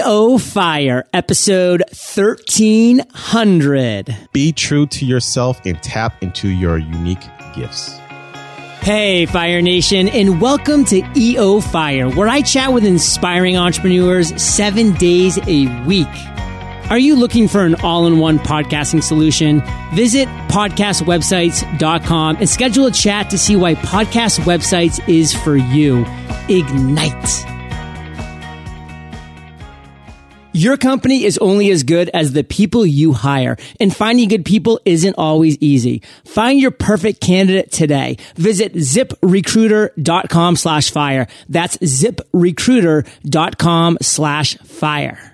EO 0.00 0.38
Fire, 0.38 1.04
episode 1.12 1.82
1300. 1.90 4.16
Be 4.32 4.52
true 4.52 4.86
to 4.86 5.04
yourself 5.04 5.60
and 5.66 5.82
tap 5.82 6.22
into 6.22 6.48
your 6.48 6.78
unique 6.78 7.20
gifts. 7.54 7.98
Hey, 8.80 9.26
Fire 9.26 9.60
Nation, 9.60 10.08
and 10.08 10.40
welcome 10.40 10.86
to 10.86 11.02
EO 11.14 11.60
Fire, 11.60 12.08
where 12.08 12.28
I 12.28 12.40
chat 12.40 12.72
with 12.72 12.86
inspiring 12.86 13.58
entrepreneurs 13.58 14.42
seven 14.42 14.94
days 14.94 15.38
a 15.46 15.66
week. 15.84 16.08
Are 16.88 16.98
you 16.98 17.14
looking 17.14 17.46
for 17.46 17.66
an 17.66 17.74
all 17.82 18.06
in 18.06 18.18
one 18.18 18.38
podcasting 18.38 19.02
solution? 19.02 19.62
Visit 19.92 20.28
podcastwebsites.com 20.48 22.36
and 22.36 22.48
schedule 22.48 22.86
a 22.86 22.90
chat 22.90 23.28
to 23.30 23.36
see 23.36 23.54
why 23.54 23.74
podcast 23.74 24.40
websites 24.40 25.06
is 25.06 25.34
for 25.34 25.58
you. 25.58 26.06
Ignite. 26.48 27.59
Your 30.52 30.76
company 30.76 31.24
is 31.24 31.38
only 31.38 31.70
as 31.70 31.84
good 31.84 32.10
as 32.12 32.32
the 32.32 32.42
people 32.42 32.84
you 32.84 33.12
hire, 33.12 33.56
and 33.78 33.94
finding 33.94 34.28
good 34.28 34.44
people 34.44 34.80
isn't 34.84 35.14
always 35.16 35.56
easy. 35.60 36.02
Find 36.24 36.58
your 36.58 36.72
perfect 36.72 37.20
candidate 37.20 37.70
today. 37.70 38.16
Visit 38.34 38.74
ziprecruiter.com 38.74 40.56
slash 40.56 40.90
fire. 40.90 41.28
That's 41.48 41.76
ziprecruiter.com 41.78 43.98
slash 44.02 44.58
fire 44.58 45.30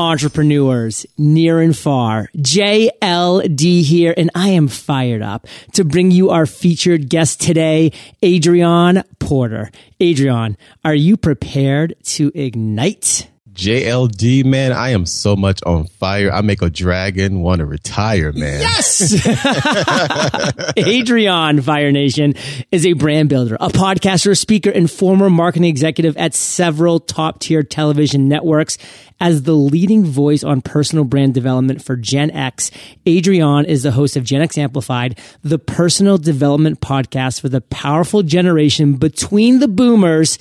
entrepreneurs 0.00 1.04
near 1.18 1.60
and 1.60 1.76
far. 1.76 2.30
JLD 2.38 3.82
here, 3.82 4.14
and 4.16 4.30
I 4.34 4.48
am 4.48 4.66
fired 4.66 5.20
up 5.20 5.46
to 5.74 5.84
bring 5.84 6.10
you 6.10 6.30
our 6.30 6.46
featured 6.46 7.10
guest 7.10 7.40
today, 7.40 7.92
Adrion 8.22 9.04
Porter. 9.18 9.70
Adrion, 10.00 10.56
are 10.84 10.94
you 10.94 11.18
prepared 11.18 11.94
to 12.04 12.32
ignite? 12.34 13.28
JLD, 13.60 14.46
man, 14.46 14.72
I 14.72 14.88
am 14.90 15.04
so 15.04 15.36
much 15.36 15.60
on 15.66 15.86
fire. 15.86 16.32
I 16.32 16.40
make 16.40 16.62
a 16.62 16.70
dragon 16.70 17.42
want 17.42 17.58
to 17.58 17.66
retire, 17.66 18.32
man. 18.32 18.62
Yes! 18.62 19.12
Adrion 20.78 21.62
Fire 21.62 21.92
Nation 21.92 22.36
is 22.72 22.86
a 22.86 22.94
brand 22.94 23.28
builder, 23.28 23.58
a 23.60 23.68
podcaster, 23.68 24.30
a 24.30 24.34
speaker, 24.34 24.70
and 24.70 24.90
former 24.90 25.28
marketing 25.28 25.68
executive 25.68 26.16
at 26.16 26.32
several 26.32 27.00
top 27.00 27.40
tier 27.40 27.62
television 27.62 28.30
networks. 28.30 28.78
As 29.20 29.42
the 29.42 29.52
leading 29.52 30.06
voice 30.06 30.42
on 30.42 30.62
personal 30.62 31.04
brand 31.04 31.34
development 31.34 31.84
for 31.84 31.96
Gen 31.96 32.30
X, 32.30 32.70
Adrion 33.04 33.66
is 33.66 33.82
the 33.82 33.90
host 33.90 34.16
of 34.16 34.24
Gen 34.24 34.40
X 34.40 34.56
Amplified, 34.56 35.18
the 35.44 35.58
personal 35.58 36.16
development 36.16 36.80
podcast 36.80 37.42
for 37.42 37.50
the 37.50 37.60
powerful 37.60 38.22
generation 38.22 38.94
between 38.94 39.58
the 39.58 39.68
boomers 39.68 40.38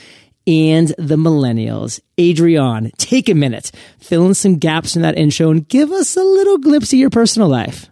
and 0.50 0.88
the 0.98 1.16
millennials. 1.16 2.00
Adrion, 2.18 2.92
take 2.98 3.30
a 3.30 3.36
minute, 3.36 3.72
fill 4.00 4.26
in 4.26 4.34
some 4.34 4.58
gaps 4.58 4.96
in 4.96 5.04
that 5.04 5.16
intro 5.16 5.52
and 5.52 5.68
give 5.68 5.92
us 5.92 6.18
a 6.18 6.24
little 6.24 6.58
glimpse 6.58 6.92
of 6.92 6.98
your 6.98 7.12
personal 7.12 7.48
life. 7.48 7.88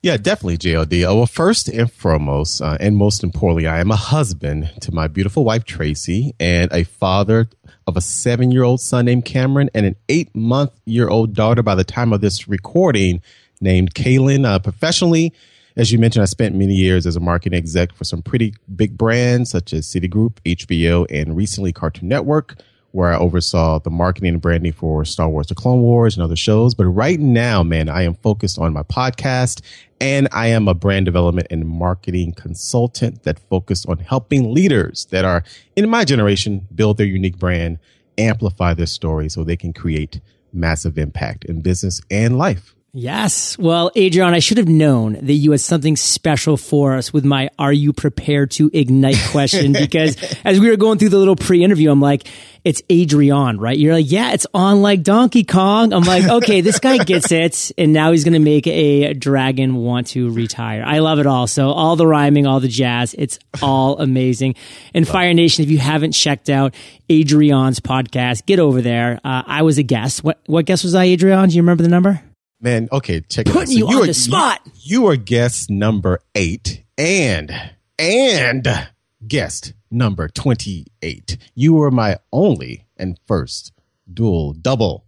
Yeah, 0.00 0.16
definitely, 0.16 0.56
JLD. 0.58 1.10
Uh, 1.10 1.14
well, 1.14 1.26
first 1.26 1.68
and 1.68 1.92
foremost, 1.92 2.62
uh, 2.62 2.78
and 2.78 2.96
most 2.96 3.24
importantly, 3.24 3.66
I 3.66 3.80
am 3.80 3.90
a 3.90 3.96
husband 3.96 4.70
to 4.82 4.92
my 4.92 5.08
beautiful 5.08 5.44
wife, 5.44 5.64
Tracy, 5.64 6.32
and 6.38 6.72
a 6.72 6.84
father 6.84 7.48
of 7.88 7.96
a 7.96 8.00
seven 8.00 8.52
year 8.52 8.62
old 8.62 8.80
son 8.80 9.04
named 9.04 9.24
Cameron 9.24 9.68
and 9.74 9.84
an 9.84 9.96
eight 10.08 10.34
month 10.34 10.70
year 10.86 11.08
old 11.08 11.34
daughter 11.34 11.62
by 11.62 11.74
the 11.74 11.84
time 11.84 12.12
of 12.12 12.20
this 12.20 12.48
recording 12.48 13.20
named 13.60 13.94
Kaylin. 13.94 14.46
Uh, 14.46 14.60
professionally, 14.60 15.34
as 15.80 15.90
you 15.90 15.98
mentioned, 15.98 16.22
I 16.22 16.26
spent 16.26 16.54
many 16.54 16.74
years 16.74 17.06
as 17.06 17.16
a 17.16 17.20
marketing 17.20 17.56
exec 17.56 17.94
for 17.94 18.04
some 18.04 18.20
pretty 18.20 18.52
big 18.76 18.98
brands 18.98 19.50
such 19.50 19.72
as 19.72 19.86
Citigroup, 19.86 20.34
HBO, 20.44 21.06
and 21.08 21.34
recently 21.34 21.72
Cartoon 21.72 22.06
Network, 22.06 22.60
where 22.90 23.10
I 23.10 23.16
oversaw 23.16 23.78
the 23.78 23.88
marketing 23.88 24.34
and 24.34 24.42
branding 24.42 24.72
for 24.72 25.06
Star 25.06 25.30
Wars 25.30 25.46
The 25.46 25.54
Clone 25.54 25.80
Wars 25.80 26.18
and 26.18 26.22
other 26.22 26.36
shows. 26.36 26.74
But 26.74 26.84
right 26.84 27.18
now, 27.18 27.62
man, 27.62 27.88
I 27.88 28.02
am 28.02 28.12
focused 28.12 28.58
on 28.58 28.74
my 28.74 28.82
podcast 28.82 29.62
and 30.02 30.28
I 30.32 30.48
am 30.48 30.68
a 30.68 30.74
brand 30.74 31.06
development 31.06 31.46
and 31.50 31.66
marketing 31.66 32.34
consultant 32.34 33.22
that 33.22 33.38
focused 33.48 33.88
on 33.88 34.00
helping 34.00 34.52
leaders 34.52 35.06
that 35.06 35.24
are 35.24 35.44
in 35.76 35.88
my 35.88 36.04
generation 36.04 36.68
build 36.74 36.98
their 36.98 37.06
unique 37.06 37.38
brand, 37.38 37.78
amplify 38.18 38.74
their 38.74 38.84
story 38.84 39.30
so 39.30 39.44
they 39.44 39.56
can 39.56 39.72
create 39.72 40.20
massive 40.52 40.98
impact 40.98 41.46
in 41.46 41.62
business 41.62 42.02
and 42.10 42.36
life. 42.36 42.74
Yes. 42.92 43.56
Well, 43.56 43.92
Adrion, 43.94 44.32
I 44.32 44.40
should 44.40 44.58
have 44.58 44.68
known 44.68 45.12
that 45.12 45.32
you 45.32 45.52
had 45.52 45.60
something 45.60 45.96
special 45.96 46.56
for 46.56 46.96
us 46.96 47.12
with 47.12 47.24
my 47.24 47.48
Are 47.56 47.72
You 47.72 47.92
Prepared 47.92 48.50
to 48.52 48.68
Ignite 48.72 49.20
question 49.30 49.72
because 49.78 50.16
as 50.44 50.58
we 50.58 50.68
were 50.68 50.76
going 50.76 50.98
through 50.98 51.10
the 51.10 51.18
little 51.18 51.36
pre 51.36 51.62
interview, 51.62 51.92
I'm 51.92 52.00
like, 52.00 52.26
it's 52.64 52.82
Adrion, 52.90 53.60
right? 53.60 53.78
You're 53.78 53.94
like, 53.94 54.10
yeah, 54.10 54.32
it's 54.32 54.46
on 54.52 54.82
like 54.82 55.04
Donkey 55.04 55.44
Kong. 55.44 55.92
I'm 55.92 56.02
like, 56.02 56.24
okay, 56.28 56.62
this 56.62 56.80
guy 56.80 56.98
gets 56.98 57.30
it. 57.30 57.70
And 57.78 57.92
now 57.92 58.10
he's 58.10 58.24
going 58.24 58.32
to 58.34 58.40
make 58.40 58.66
a 58.66 59.14
dragon 59.14 59.76
want 59.76 60.08
to 60.08 60.30
retire. 60.30 60.82
I 60.84 60.98
love 60.98 61.20
it 61.20 61.26
all. 61.26 61.46
So 61.46 61.70
all 61.70 61.94
the 61.94 62.08
rhyming, 62.08 62.48
all 62.48 62.58
the 62.58 62.68
jazz, 62.68 63.14
it's 63.16 63.38
all 63.62 63.98
amazing. 64.00 64.56
And 64.94 65.06
Fire 65.06 65.32
Nation, 65.32 65.62
if 65.62 65.70
you 65.70 65.78
haven't 65.78 66.12
checked 66.12 66.50
out 66.50 66.74
Adrion's 67.08 67.78
podcast, 67.78 68.46
get 68.46 68.58
over 68.58 68.82
there. 68.82 69.20
Uh, 69.22 69.44
I 69.46 69.62
was 69.62 69.78
a 69.78 69.84
guest. 69.84 70.24
What, 70.24 70.40
what 70.46 70.64
guest 70.64 70.82
was 70.82 70.96
I, 70.96 71.06
Adrion? 71.06 71.50
Do 71.50 71.54
you 71.54 71.62
remember 71.62 71.84
the 71.84 71.88
number? 71.88 72.20
Man, 72.60 72.88
okay, 72.92 73.22
check 73.22 73.46
Putting 73.46 73.58
it 73.58 73.62
out. 73.62 73.68
So 73.68 73.72
you, 73.72 73.78
you 73.78 73.96
on 73.96 74.02
are, 74.02 74.06
the 74.06 74.14
spot. 74.14 74.60
You, 74.64 74.72
you 75.02 75.06
are 75.08 75.16
guest 75.16 75.70
number 75.70 76.20
eight 76.34 76.84
and, 76.98 77.50
and 77.98 78.88
guest 79.26 79.72
number 79.90 80.28
28. 80.28 81.38
You 81.54 81.74
were 81.74 81.90
my 81.90 82.18
only 82.32 82.84
and 82.96 83.18
first 83.26 83.72
dual 84.12 84.52
double 84.52 85.04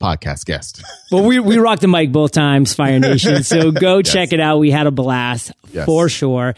podcast 0.00 0.46
guest. 0.46 0.82
well, 1.12 1.24
we, 1.24 1.38
we 1.38 1.58
rocked 1.58 1.82
the 1.82 1.88
mic 1.88 2.12
both 2.12 2.32
times, 2.32 2.74
Fire 2.74 2.98
Nation. 2.98 3.42
So 3.42 3.70
go 3.72 3.98
yes. 3.98 4.12
check 4.12 4.32
it 4.32 4.40
out. 4.40 4.58
We 4.58 4.70
had 4.70 4.86
a 4.86 4.90
blast 4.90 5.52
yes. 5.72 5.86
for 5.86 6.08
sure. 6.08 6.54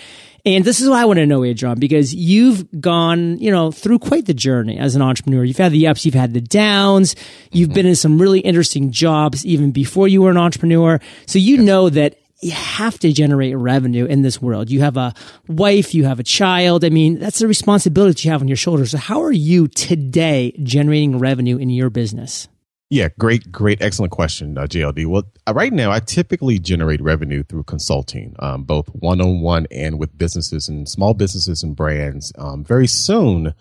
And 0.56 0.64
this 0.64 0.81
is 0.81 0.88
what 0.88 0.98
I 0.98 1.04
want 1.04 1.19
to 1.19 1.26
know, 1.26 1.41
Adrion, 1.41 1.78
because 1.78 2.14
you've 2.14 2.81
gone, 2.81 3.38
you 3.38 3.50
know, 3.50 3.70
through 3.70 3.98
quite 3.98 4.26
the 4.26 4.34
journey 4.34 4.78
as 4.78 4.94
an 4.94 5.03
entrepreneur. 5.03 5.44
You've 5.44 5.59
had 5.59 5.72
the 5.72 5.86
ups, 5.86 6.04
you've 6.04 6.14
had 6.14 6.34
the 6.34 6.41
downs, 6.41 7.14
you've 7.53 7.69
mm-hmm. 7.69 7.75
been 7.75 7.86
in 7.86 7.94
some 7.97 8.20
really 8.20 8.41
interesting 8.41 8.91
jobs 8.91 9.44
even 9.44 9.70
before 9.70 10.09
you 10.09 10.22
were 10.22 10.31
an 10.31 10.36
entrepreneur. 10.36 11.00
So 11.26 11.38
you 11.38 11.56
yes. 11.56 11.64
know 11.64 11.88
that 11.91 12.19
you 12.41 12.53
have 12.53 12.98
to 13.00 13.12
generate 13.12 13.56
revenue 13.56 14.04
in 14.04 14.22
this 14.22 14.41
world. 14.41 14.70
You 14.70 14.81
have 14.81 14.97
a 14.97 15.12
wife, 15.48 15.94
you 15.94 16.04
have 16.04 16.20
a 16.20 16.25
child. 16.25 16.84
I 16.84 16.91
mean, 16.91 17.19
that's 17.19 17.41
the 17.41 17.48
responsibility 17.48 18.12
that 18.12 18.25
you 18.25 18.30
have 18.30 18.42
on 18.42 18.48
your 18.48 18.56
shoulders. 18.56 18.92
So 18.92 18.98
how 18.98 19.22
are 19.22 19.32
you 19.32 19.66
today 19.66 20.53
generating 20.62 21.19
revenue 21.19 21.56
in 21.56 21.70
your 21.70 21.91
business? 21.91 22.48
Yeah, 22.91 23.09
great, 23.19 23.53
great, 23.53 23.82
excellent 23.82 24.12
question, 24.12 24.56
uh, 24.56 24.62
JLD. 24.62 25.04
Well, 25.04 25.25
uh, 25.47 25.53
right 25.53 25.75
now, 25.75 25.91
I 25.91 26.00
typically 26.00 26.59
generate 26.59 27.03
revenue 27.03 27.43
through 27.43 27.65
consulting, 27.65 28.34
um, 28.38 28.65
both 28.65 28.87
one 28.88 29.21
on 29.21 29.43
one 29.43 29.66
and 29.71 29.99
with 29.99 30.16
businesses 30.16 30.71
and 30.71 30.88
small 30.88 31.12
businesses 31.12 31.62
and 31.62 31.77
brands. 31.77 32.32
Um, 32.38 32.65
very 32.65 32.87
soon, 32.87 33.53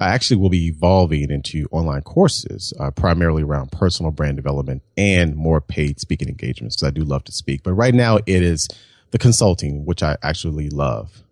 I 0.00 0.08
actually 0.08 0.38
will 0.38 0.48
be 0.48 0.66
evolving 0.66 1.30
into 1.30 1.68
online 1.70 2.02
courses, 2.02 2.72
uh, 2.80 2.90
primarily 2.90 3.44
around 3.44 3.70
personal 3.70 4.10
brand 4.10 4.34
development 4.34 4.82
and 4.96 5.36
more 5.36 5.60
paid 5.60 6.00
speaking 6.00 6.28
engagements 6.28 6.74
because 6.74 6.88
I 6.88 6.90
do 6.90 7.04
love 7.04 7.22
to 7.24 7.32
speak. 7.32 7.62
But 7.62 7.74
right 7.74 7.94
now, 7.94 8.16
it 8.16 8.42
is 8.42 8.66
the 9.12 9.18
consulting, 9.18 9.84
which 9.84 10.02
I 10.02 10.16
actually 10.24 10.70
love. 10.70 11.22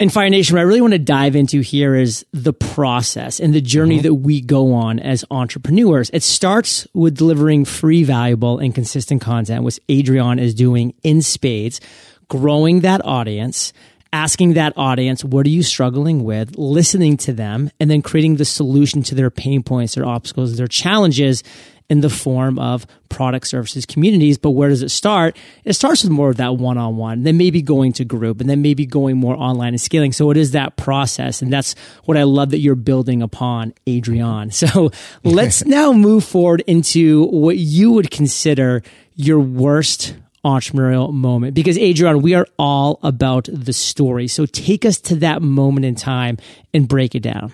And 0.00 0.12
Fire 0.12 0.30
Nation, 0.30 0.54
what 0.54 0.60
I 0.60 0.64
really 0.64 0.80
want 0.80 0.92
to 0.92 0.98
dive 1.00 1.34
into 1.34 1.60
here 1.60 1.96
is 1.96 2.24
the 2.32 2.52
process 2.52 3.40
and 3.40 3.52
the 3.52 3.60
journey 3.60 3.96
mm-hmm. 3.96 4.04
that 4.04 4.14
we 4.14 4.40
go 4.40 4.72
on 4.72 5.00
as 5.00 5.24
entrepreneurs. 5.28 6.08
It 6.12 6.22
starts 6.22 6.86
with 6.94 7.16
delivering 7.16 7.64
free, 7.64 8.04
valuable, 8.04 8.60
and 8.60 8.72
consistent 8.72 9.20
content, 9.20 9.64
which 9.64 9.80
Adrion 9.88 10.38
is 10.38 10.54
doing 10.54 10.94
in 11.02 11.20
spades, 11.20 11.80
growing 12.28 12.80
that 12.80 13.04
audience, 13.04 13.72
asking 14.12 14.54
that 14.54 14.72
audience, 14.76 15.24
what 15.24 15.44
are 15.46 15.50
you 15.50 15.64
struggling 15.64 16.22
with, 16.22 16.56
listening 16.56 17.16
to 17.16 17.32
them, 17.32 17.68
and 17.80 17.90
then 17.90 18.00
creating 18.00 18.36
the 18.36 18.44
solution 18.44 19.02
to 19.02 19.16
their 19.16 19.30
pain 19.30 19.64
points, 19.64 19.96
their 19.96 20.06
obstacles, 20.06 20.56
their 20.56 20.68
challenges, 20.68 21.42
in 21.88 22.00
the 22.00 22.10
form 22.10 22.58
of 22.58 22.86
product 23.08 23.46
services 23.46 23.86
communities. 23.86 24.38
But 24.38 24.50
where 24.50 24.68
does 24.68 24.82
it 24.82 24.90
start? 24.90 25.36
It 25.64 25.72
starts 25.72 26.02
with 26.02 26.12
more 26.12 26.30
of 26.30 26.36
that 26.36 26.56
one 26.56 26.78
on 26.78 26.96
one, 26.96 27.22
then 27.22 27.36
maybe 27.36 27.62
going 27.62 27.92
to 27.94 28.04
group, 28.04 28.40
and 28.40 28.48
then 28.48 28.62
maybe 28.62 28.86
going 28.86 29.16
more 29.16 29.36
online 29.36 29.72
and 29.72 29.80
scaling. 29.80 30.12
So 30.12 30.30
it 30.30 30.36
is 30.36 30.52
that 30.52 30.76
process. 30.76 31.40
And 31.42 31.52
that's 31.52 31.74
what 32.04 32.16
I 32.16 32.24
love 32.24 32.50
that 32.50 32.58
you're 32.58 32.74
building 32.74 33.22
upon, 33.22 33.74
Adrion. 33.86 34.52
So 34.68 34.90
let's 35.22 35.64
now 35.66 35.92
move 35.92 36.24
forward 36.24 36.62
into 36.66 37.26
what 37.26 37.56
you 37.58 37.92
would 37.92 38.10
consider 38.10 38.82
your 39.14 39.38
worst 39.38 40.14
entrepreneurial 40.44 41.12
moment 41.12 41.54
because 41.54 41.76
Adrion, 41.78 42.22
we 42.22 42.34
are 42.34 42.46
all 42.58 42.98
about 43.02 43.48
the 43.52 43.72
story. 43.72 44.28
So 44.28 44.46
take 44.46 44.84
us 44.84 44.98
to 45.02 45.16
that 45.16 45.42
moment 45.42 45.86
in 45.86 45.94
time 45.94 46.38
and 46.74 46.88
break 46.88 47.14
it 47.14 47.20
down. 47.20 47.52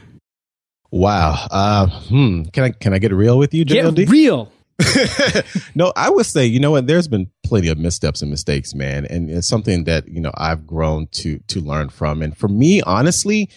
Wow. 0.95 1.49
Uh, 1.51 1.87
hmm. 1.89 2.45
Can 2.53 2.63
I 2.65 2.71
can 2.71 2.95
I 2.95 2.99
get 2.99 3.13
real 3.13 3.37
with 3.37 3.53
you, 3.53 3.65
JLD? 3.65 3.97
Get 3.97 4.09
real. 4.11 4.53
no, 5.75 5.93
I 5.97 6.09
would 6.09 6.25
say, 6.25 6.47
you 6.47 6.61
know 6.61 6.71
what, 6.71 6.87
there's 6.87 7.09
been 7.09 7.29
plenty 7.43 7.67
of 7.67 7.79
missteps 7.79 8.23
and 8.23 8.31
mistakes, 8.31 8.75
man. 8.75 9.05
And 9.07 9.29
it's 9.29 9.49
something 9.49 9.85
that, 9.85 10.07
you 10.07 10.21
know, 10.21 10.31
I've 10.37 10.69
grown 10.69 11.09
to 11.09 11.41
to 11.49 11.61
learn 11.61 11.89
from. 11.89 12.23
And 12.23 12.37
for 12.37 12.47
me, 12.47 12.81
honestly, 12.83 13.51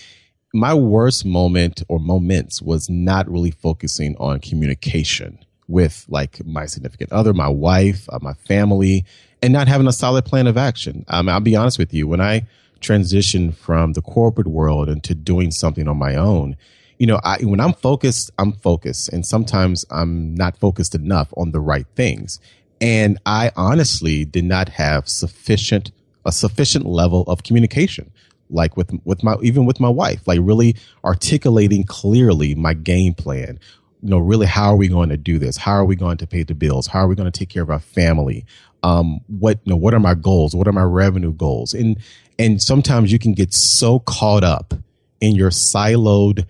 my 0.51 0.73
worst 0.73 1.25
moment 1.25 1.83
or 1.87 1.99
moments 1.99 2.59
was 2.59 2.89
not 2.89 3.29
really 3.29 3.51
focusing 3.51 4.15
on 4.17 4.39
communication 4.39 5.37
with 5.67 6.05
like 6.09 6.43
my 6.43 6.65
significant 6.65 7.11
other, 7.11 7.35
my 7.35 7.49
wife, 7.49 8.09
uh, 8.11 8.17
my 8.19 8.33
family, 8.33 9.05
and 9.43 9.53
not 9.53 9.67
having 9.67 9.85
a 9.85 9.93
solid 9.93 10.25
plan 10.25 10.47
of 10.47 10.57
action. 10.57 11.05
Um, 11.07 11.29
I'll 11.29 11.39
be 11.39 11.55
honest 11.55 11.77
with 11.77 11.93
you. 11.93 12.07
When 12.07 12.21
I 12.21 12.47
transitioned 12.81 13.55
from 13.55 13.93
the 13.93 14.01
corporate 14.01 14.47
world 14.47 14.89
into 14.89 15.13
doing 15.13 15.51
something 15.51 15.87
on 15.87 15.97
my 15.97 16.15
own, 16.15 16.57
you 16.99 17.07
know, 17.07 17.19
I, 17.23 17.37
when 17.41 17.59
I'm 17.59 17.73
focused, 17.73 18.31
I'm 18.39 18.53
focused. 18.53 19.09
And 19.09 19.25
sometimes 19.25 19.85
I'm 19.91 20.33
not 20.35 20.57
focused 20.57 20.95
enough 20.95 21.33
on 21.37 21.51
the 21.51 21.59
right 21.59 21.85
things. 21.95 22.39
And 22.81 23.19
I 23.25 23.51
honestly 23.55 24.25
did 24.25 24.45
not 24.45 24.69
have 24.69 25.07
sufficient, 25.07 25.91
a 26.25 26.31
sufficient 26.31 26.85
level 26.85 27.23
of 27.27 27.43
communication 27.43 28.11
like 28.49 28.77
with 28.77 28.91
with 29.03 29.23
my 29.23 29.35
even 29.41 29.65
with 29.65 29.79
my 29.79 29.89
wife 29.89 30.27
like 30.27 30.39
really 30.41 30.75
articulating 31.03 31.83
clearly 31.83 32.55
my 32.55 32.73
game 32.73 33.13
plan. 33.13 33.59
You 34.01 34.09
know 34.09 34.19
really 34.19 34.45
how 34.45 34.69
are 34.71 34.75
we 34.75 34.87
going 34.87 35.09
to 35.09 35.17
do 35.17 35.39
this? 35.39 35.57
How 35.57 35.73
are 35.73 35.85
we 35.85 35.95
going 35.95 36.17
to 36.17 36.27
pay 36.27 36.43
the 36.43 36.55
bills? 36.55 36.87
How 36.87 36.99
are 37.01 37.07
we 37.07 37.15
going 37.15 37.29
to 37.29 37.37
take 37.37 37.49
care 37.49 37.63
of 37.63 37.69
our 37.69 37.79
family? 37.79 38.45
Um 38.83 39.19
what 39.27 39.59
you 39.63 39.71
know 39.71 39.77
what 39.77 39.93
are 39.93 39.99
my 39.99 40.13
goals? 40.13 40.55
What 40.55 40.67
are 40.67 40.73
my 40.73 40.83
revenue 40.83 41.33
goals? 41.33 41.73
And 41.73 41.97
and 42.39 42.61
sometimes 42.61 43.11
you 43.11 43.19
can 43.19 43.33
get 43.33 43.53
so 43.53 43.99
caught 43.99 44.43
up 44.43 44.73
in 45.19 45.35
your 45.35 45.49
siloed 45.49 46.45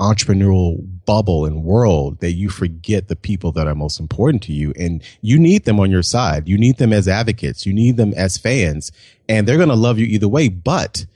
entrepreneurial 0.00 0.78
bubble 1.04 1.44
and 1.44 1.64
world 1.64 2.20
that 2.20 2.32
you 2.32 2.48
forget 2.48 3.08
the 3.08 3.16
people 3.16 3.52
that 3.52 3.66
are 3.66 3.74
most 3.74 3.98
important 3.98 4.42
to 4.44 4.52
you. 4.52 4.72
And 4.78 5.02
you 5.20 5.38
need 5.38 5.64
them 5.64 5.80
on 5.80 5.90
your 5.90 6.02
side. 6.02 6.48
You 6.48 6.56
need 6.56 6.78
them 6.78 6.92
as 6.92 7.08
advocates. 7.08 7.66
You 7.66 7.72
need 7.72 7.96
them 7.96 8.12
as 8.14 8.38
fans 8.38 8.92
and 9.28 9.46
they're 9.46 9.56
going 9.56 9.68
to 9.68 9.74
love 9.74 9.98
you 9.98 10.06
either 10.06 10.28
way. 10.28 10.48
But 10.48 11.06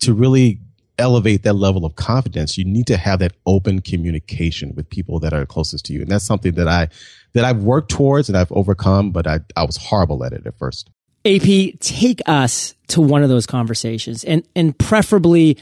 to 0.00 0.12
really 0.12 0.58
elevate 0.98 1.44
that 1.44 1.54
level 1.54 1.84
of 1.84 1.96
confidence, 1.96 2.58
you 2.58 2.64
need 2.64 2.86
to 2.88 2.96
have 2.96 3.20
that 3.20 3.32
open 3.46 3.80
communication 3.80 4.74
with 4.74 4.88
people 4.90 5.20
that 5.20 5.32
are 5.32 5.46
closest 5.46 5.86
to 5.86 5.92
you. 5.92 6.02
And 6.02 6.10
that's 6.10 6.24
something 6.24 6.54
that 6.54 6.68
I, 6.68 6.88
that 7.32 7.44
I've 7.44 7.62
worked 7.62 7.90
towards 7.90 8.28
and 8.28 8.36
I've 8.36 8.52
overcome, 8.52 9.12
but 9.12 9.26
I, 9.26 9.40
I 9.56 9.64
was 9.64 9.76
horrible 9.76 10.24
at 10.24 10.32
it 10.32 10.46
at 10.46 10.58
first. 10.58 10.90
AP, 11.24 11.78
take 11.80 12.20
us 12.26 12.74
to 12.88 13.00
one 13.00 13.22
of 13.22 13.28
those 13.28 13.46
conversations 13.46 14.24
and, 14.24 14.42
and 14.56 14.76
preferably 14.78 15.58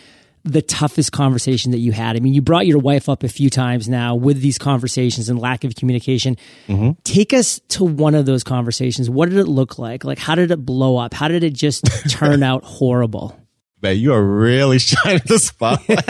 the 0.52 0.62
toughest 0.62 1.12
conversation 1.12 1.72
that 1.72 1.78
you 1.78 1.92
had? 1.92 2.16
I 2.16 2.20
mean, 2.20 2.34
you 2.34 2.42
brought 2.42 2.66
your 2.66 2.78
wife 2.78 3.08
up 3.08 3.22
a 3.22 3.28
few 3.28 3.50
times 3.50 3.88
now 3.88 4.14
with 4.14 4.40
these 4.40 4.58
conversations 4.58 5.28
and 5.28 5.38
lack 5.38 5.64
of 5.64 5.74
communication. 5.74 6.36
Mm-hmm. 6.66 6.92
Take 7.04 7.32
us 7.32 7.60
to 7.68 7.84
one 7.84 8.14
of 8.14 8.26
those 8.26 8.44
conversations. 8.44 9.08
What 9.10 9.28
did 9.28 9.38
it 9.38 9.46
look 9.46 9.78
like? 9.78 10.04
Like, 10.04 10.18
how 10.18 10.34
did 10.34 10.50
it 10.50 10.64
blow 10.64 10.96
up? 10.96 11.14
How 11.14 11.28
did 11.28 11.44
it 11.44 11.52
just 11.52 11.84
turn 12.10 12.42
out 12.42 12.64
horrible? 12.64 13.38
Man, 13.80 13.96
you 13.96 14.12
are 14.12 14.22
really 14.22 14.78
shining 14.80 15.22
the 15.26 15.38
spotlight. 15.38 16.08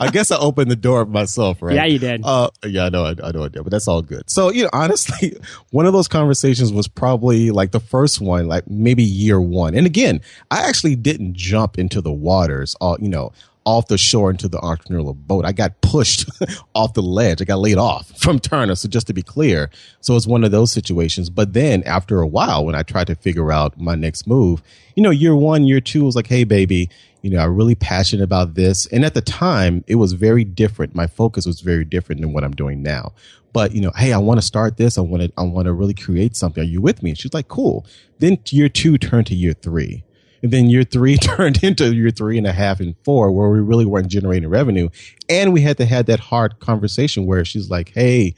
I 0.00 0.10
guess 0.10 0.30
I 0.30 0.38
opened 0.38 0.70
the 0.70 0.76
door 0.76 1.04
myself, 1.04 1.60
right? 1.60 1.74
Yeah, 1.74 1.84
you 1.84 1.98
did. 1.98 2.22
Uh, 2.24 2.48
yeah, 2.64 2.86
I 2.86 2.88
know, 2.88 3.04
I, 3.04 3.10
I 3.22 3.32
know 3.32 3.44
I 3.44 3.48
did, 3.48 3.62
but 3.62 3.70
that's 3.70 3.86
all 3.86 4.00
good. 4.00 4.30
So, 4.30 4.50
you 4.50 4.62
know, 4.64 4.70
honestly, 4.72 5.36
one 5.70 5.84
of 5.84 5.92
those 5.92 6.08
conversations 6.08 6.72
was 6.72 6.88
probably 6.88 7.50
like 7.50 7.72
the 7.72 7.80
first 7.80 8.20
one, 8.20 8.48
like 8.48 8.68
maybe 8.68 9.02
year 9.02 9.40
one. 9.40 9.74
And 9.74 9.84
again, 9.84 10.22
I 10.50 10.66
actually 10.66 10.96
didn't 10.96 11.34
jump 11.34 11.78
into 11.78 12.00
the 12.00 12.12
waters, 12.12 12.74
all, 12.80 12.96
you 12.98 13.10
know, 13.10 13.32
off 13.64 13.88
the 13.88 13.98
shore 13.98 14.30
into 14.30 14.48
the 14.48 14.58
entrepreneurial 14.58 15.14
boat. 15.14 15.44
I 15.44 15.52
got 15.52 15.80
pushed 15.80 16.28
off 16.74 16.94
the 16.94 17.02
ledge. 17.02 17.40
I 17.40 17.44
got 17.44 17.58
laid 17.58 17.78
off 17.78 18.08
from 18.18 18.38
Turner. 18.38 18.74
So 18.74 18.88
just 18.88 19.06
to 19.08 19.12
be 19.12 19.22
clear, 19.22 19.70
so 20.00 20.16
it's 20.16 20.26
one 20.26 20.44
of 20.44 20.50
those 20.50 20.72
situations. 20.72 21.30
But 21.30 21.52
then 21.52 21.82
after 21.84 22.20
a 22.20 22.26
while, 22.26 22.64
when 22.64 22.74
I 22.74 22.82
tried 22.82 23.06
to 23.08 23.14
figure 23.14 23.52
out 23.52 23.78
my 23.78 23.94
next 23.94 24.26
move, 24.26 24.62
you 24.96 25.02
know, 25.02 25.10
year 25.10 25.36
one, 25.36 25.64
year 25.64 25.80
two 25.80 26.04
was 26.04 26.16
like, 26.16 26.26
Hey, 26.26 26.44
baby, 26.44 26.90
you 27.22 27.30
know, 27.30 27.38
I'm 27.38 27.54
really 27.54 27.74
passionate 27.74 28.24
about 28.24 28.54
this. 28.54 28.86
And 28.86 29.04
at 29.04 29.14
the 29.14 29.20
time, 29.20 29.84
it 29.86 29.94
was 29.94 30.12
very 30.12 30.44
different. 30.44 30.94
My 30.94 31.06
focus 31.06 31.46
was 31.46 31.60
very 31.60 31.84
different 31.84 32.20
than 32.20 32.32
what 32.32 32.44
I'm 32.44 32.52
doing 32.52 32.82
now. 32.82 33.12
But, 33.52 33.72
you 33.72 33.80
know, 33.80 33.92
hey, 33.94 34.12
I 34.12 34.18
want 34.18 34.40
to 34.40 34.46
start 34.46 34.76
this. 34.76 34.98
I 34.98 35.02
want 35.02 35.22
to, 35.22 35.32
I 35.36 35.42
want 35.42 35.66
to 35.66 35.72
really 35.72 35.94
create 35.94 36.36
something. 36.36 36.62
Are 36.62 36.66
you 36.66 36.80
with 36.80 37.02
me? 37.02 37.10
And 37.10 37.18
she's 37.18 37.34
like, 37.34 37.48
cool. 37.48 37.86
Then 38.18 38.38
year 38.48 38.68
two 38.68 38.98
turned 38.98 39.26
to 39.28 39.34
year 39.34 39.52
three 39.52 40.04
and 40.42 40.52
then 40.52 40.68
year 40.68 40.84
three 40.84 41.16
turned 41.18 41.62
into 41.62 41.94
year 41.94 42.10
three 42.10 42.36
and 42.36 42.46
a 42.46 42.52
half 42.52 42.80
and 42.80 42.94
four 43.04 43.30
where 43.30 43.48
we 43.50 43.60
really 43.60 43.86
weren't 43.86 44.08
generating 44.08 44.48
revenue. 44.48 44.88
And 45.28 45.52
we 45.52 45.62
had 45.62 45.78
to 45.78 45.86
have 45.86 46.06
that 46.06 46.20
hard 46.20 46.58
conversation 46.58 47.26
where 47.26 47.44
she's 47.44 47.70
like, 47.70 47.92
Hey, 47.94 48.34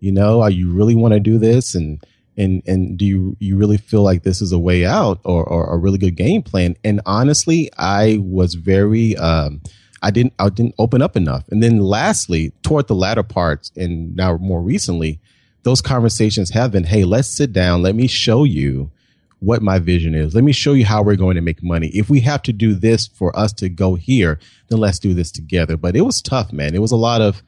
you 0.00 0.12
know, 0.12 0.42
are 0.42 0.50
you 0.50 0.72
really 0.72 0.94
want 0.94 1.14
to 1.14 1.20
do 1.20 1.38
this? 1.38 1.74
And, 1.74 2.04
and, 2.36 2.62
and 2.66 2.98
do 2.98 3.04
you, 3.04 3.36
you 3.38 3.56
really 3.56 3.76
feel 3.76 4.02
like 4.02 4.24
this 4.24 4.42
is 4.42 4.52
a 4.52 4.58
way 4.58 4.84
out 4.84 5.20
or, 5.24 5.44
or 5.44 5.72
a 5.72 5.78
really 5.78 5.98
good 5.98 6.16
game 6.16 6.42
plan? 6.42 6.76
And 6.84 7.00
honestly, 7.06 7.70
I 7.78 8.18
was 8.20 8.54
very, 8.54 9.16
um, 9.16 9.62
I 10.02 10.10
didn't, 10.10 10.34
I 10.38 10.50
didn't 10.50 10.74
open 10.78 11.00
up 11.00 11.16
enough. 11.16 11.48
And 11.48 11.62
then 11.62 11.78
lastly, 11.78 12.52
toward 12.62 12.88
the 12.88 12.94
latter 12.94 13.22
parts 13.22 13.70
and 13.76 14.14
now 14.14 14.36
more 14.36 14.60
recently, 14.60 15.20
those 15.62 15.80
conversations 15.80 16.50
have 16.50 16.72
been, 16.72 16.84
Hey, 16.84 17.04
let's 17.04 17.28
sit 17.28 17.52
down. 17.52 17.80
Let 17.80 17.94
me 17.94 18.08
show 18.08 18.44
you 18.44 18.90
what 19.40 19.62
my 19.62 19.78
vision 19.78 20.14
is. 20.14 20.34
Let 20.34 20.44
me 20.44 20.52
show 20.52 20.72
you 20.72 20.84
how 20.84 21.02
we're 21.02 21.16
going 21.16 21.36
to 21.36 21.42
make 21.42 21.62
money. 21.62 21.88
If 21.88 22.08
we 22.08 22.20
have 22.20 22.42
to 22.42 22.52
do 22.52 22.74
this 22.74 23.06
for 23.06 23.36
us 23.38 23.52
to 23.54 23.68
go 23.68 23.94
here, 23.94 24.38
then 24.68 24.78
let's 24.78 24.98
do 24.98 25.14
this 25.14 25.30
together. 25.30 25.76
But 25.76 25.96
it 25.96 26.02
was 26.02 26.22
tough, 26.22 26.52
man. 26.52 26.74
It 26.74 26.80
was 26.80 26.92
a 26.92 26.96
lot 26.96 27.20
of 27.20 27.42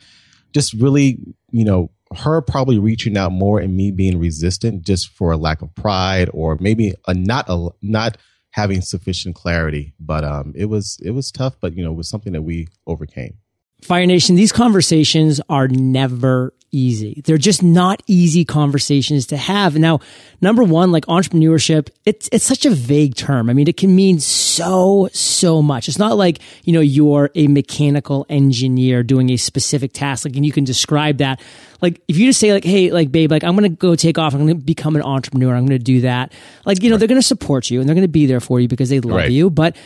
just 0.52 0.72
really, 0.74 1.18
you 1.50 1.64
know, 1.64 1.90
her 2.16 2.40
probably 2.40 2.78
reaching 2.78 3.16
out 3.16 3.32
more 3.32 3.58
and 3.58 3.76
me 3.76 3.90
being 3.90 4.18
resistant 4.18 4.82
just 4.82 5.08
for 5.08 5.32
a 5.32 5.36
lack 5.36 5.62
of 5.62 5.74
pride 5.74 6.30
or 6.32 6.56
maybe 6.60 6.94
a 7.06 7.14
not 7.14 7.46
a 7.48 7.68
not 7.82 8.16
having 8.50 8.80
sufficient 8.80 9.34
clarity. 9.34 9.94
But 9.98 10.24
um, 10.24 10.52
it 10.56 10.66
was 10.66 10.98
it 11.02 11.10
was 11.10 11.32
tough, 11.32 11.56
but 11.60 11.74
you 11.76 11.84
know, 11.84 11.92
it 11.92 11.96
was 11.96 12.08
something 12.08 12.32
that 12.32 12.42
we 12.42 12.68
overcame. 12.86 13.38
Fire 13.82 14.06
Nation, 14.06 14.36
these 14.36 14.52
conversations 14.52 15.40
are 15.48 15.68
never 15.68 16.54
easy. 16.70 17.22
They're 17.24 17.38
just 17.38 17.62
not 17.62 18.02
easy 18.06 18.44
conversations 18.44 19.26
to 19.28 19.36
have. 19.36 19.78
Now, 19.78 20.00
number 20.40 20.62
one, 20.62 20.92
like 20.92 21.06
entrepreneurship, 21.06 21.88
it's, 22.04 22.28
it's 22.32 22.44
such 22.44 22.66
a 22.66 22.70
vague 22.70 23.14
term. 23.14 23.48
I 23.48 23.52
mean, 23.52 23.68
it 23.68 23.76
can 23.76 23.94
mean 23.94 24.20
so, 24.20 25.08
so 25.12 25.62
much. 25.62 25.88
It's 25.88 25.98
not 25.98 26.16
like, 26.16 26.40
you 26.64 26.72
know, 26.72 26.80
you're 26.80 27.30
a 27.34 27.46
mechanical 27.48 28.26
engineer 28.28 29.02
doing 29.02 29.30
a 29.30 29.36
specific 29.36 29.92
task. 29.92 30.24
Like, 30.24 30.36
and 30.36 30.44
you 30.44 30.52
can 30.52 30.64
describe 30.64 31.18
that. 31.18 31.40
Like, 31.80 32.00
if 32.08 32.16
you 32.16 32.26
just 32.26 32.40
say 32.40 32.52
like, 32.52 32.64
Hey, 32.64 32.90
like, 32.90 33.12
babe, 33.12 33.30
like, 33.30 33.44
I'm 33.44 33.56
going 33.56 33.70
to 33.70 33.76
go 33.76 33.94
take 33.96 34.18
off. 34.18 34.34
I'm 34.34 34.46
going 34.46 34.58
to 34.58 34.64
become 34.64 34.96
an 34.96 35.02
entrepreneur. 35.02 35.54
I'm 35.54 35.66
going 35.66 35.78
to 35.78 35.84
do 35.84 36.02
that. 36.02 36.32
Like, 36.64 36.82
you 36.82 36.90
know, 36.90 36.94
right. 36.94 36.98
they're 36.98 37.08
going 37.08 37.20
to 37.20 37.26
support 37.26 37.70
you 37.70 37.80
and 37.80 37.88
they're 37.88 37.94
going 37.94 38.02
to 38.02 38.08
be 38.08 38.26
there 38.26 38.40
for 38.40 38.60
you 38.60 38.68
because 38.68 38.88
they 38.88 39.00
love 39.00 39.18
right. 39.18 39.30
you. 39.30 39.50
But 39.50 39.76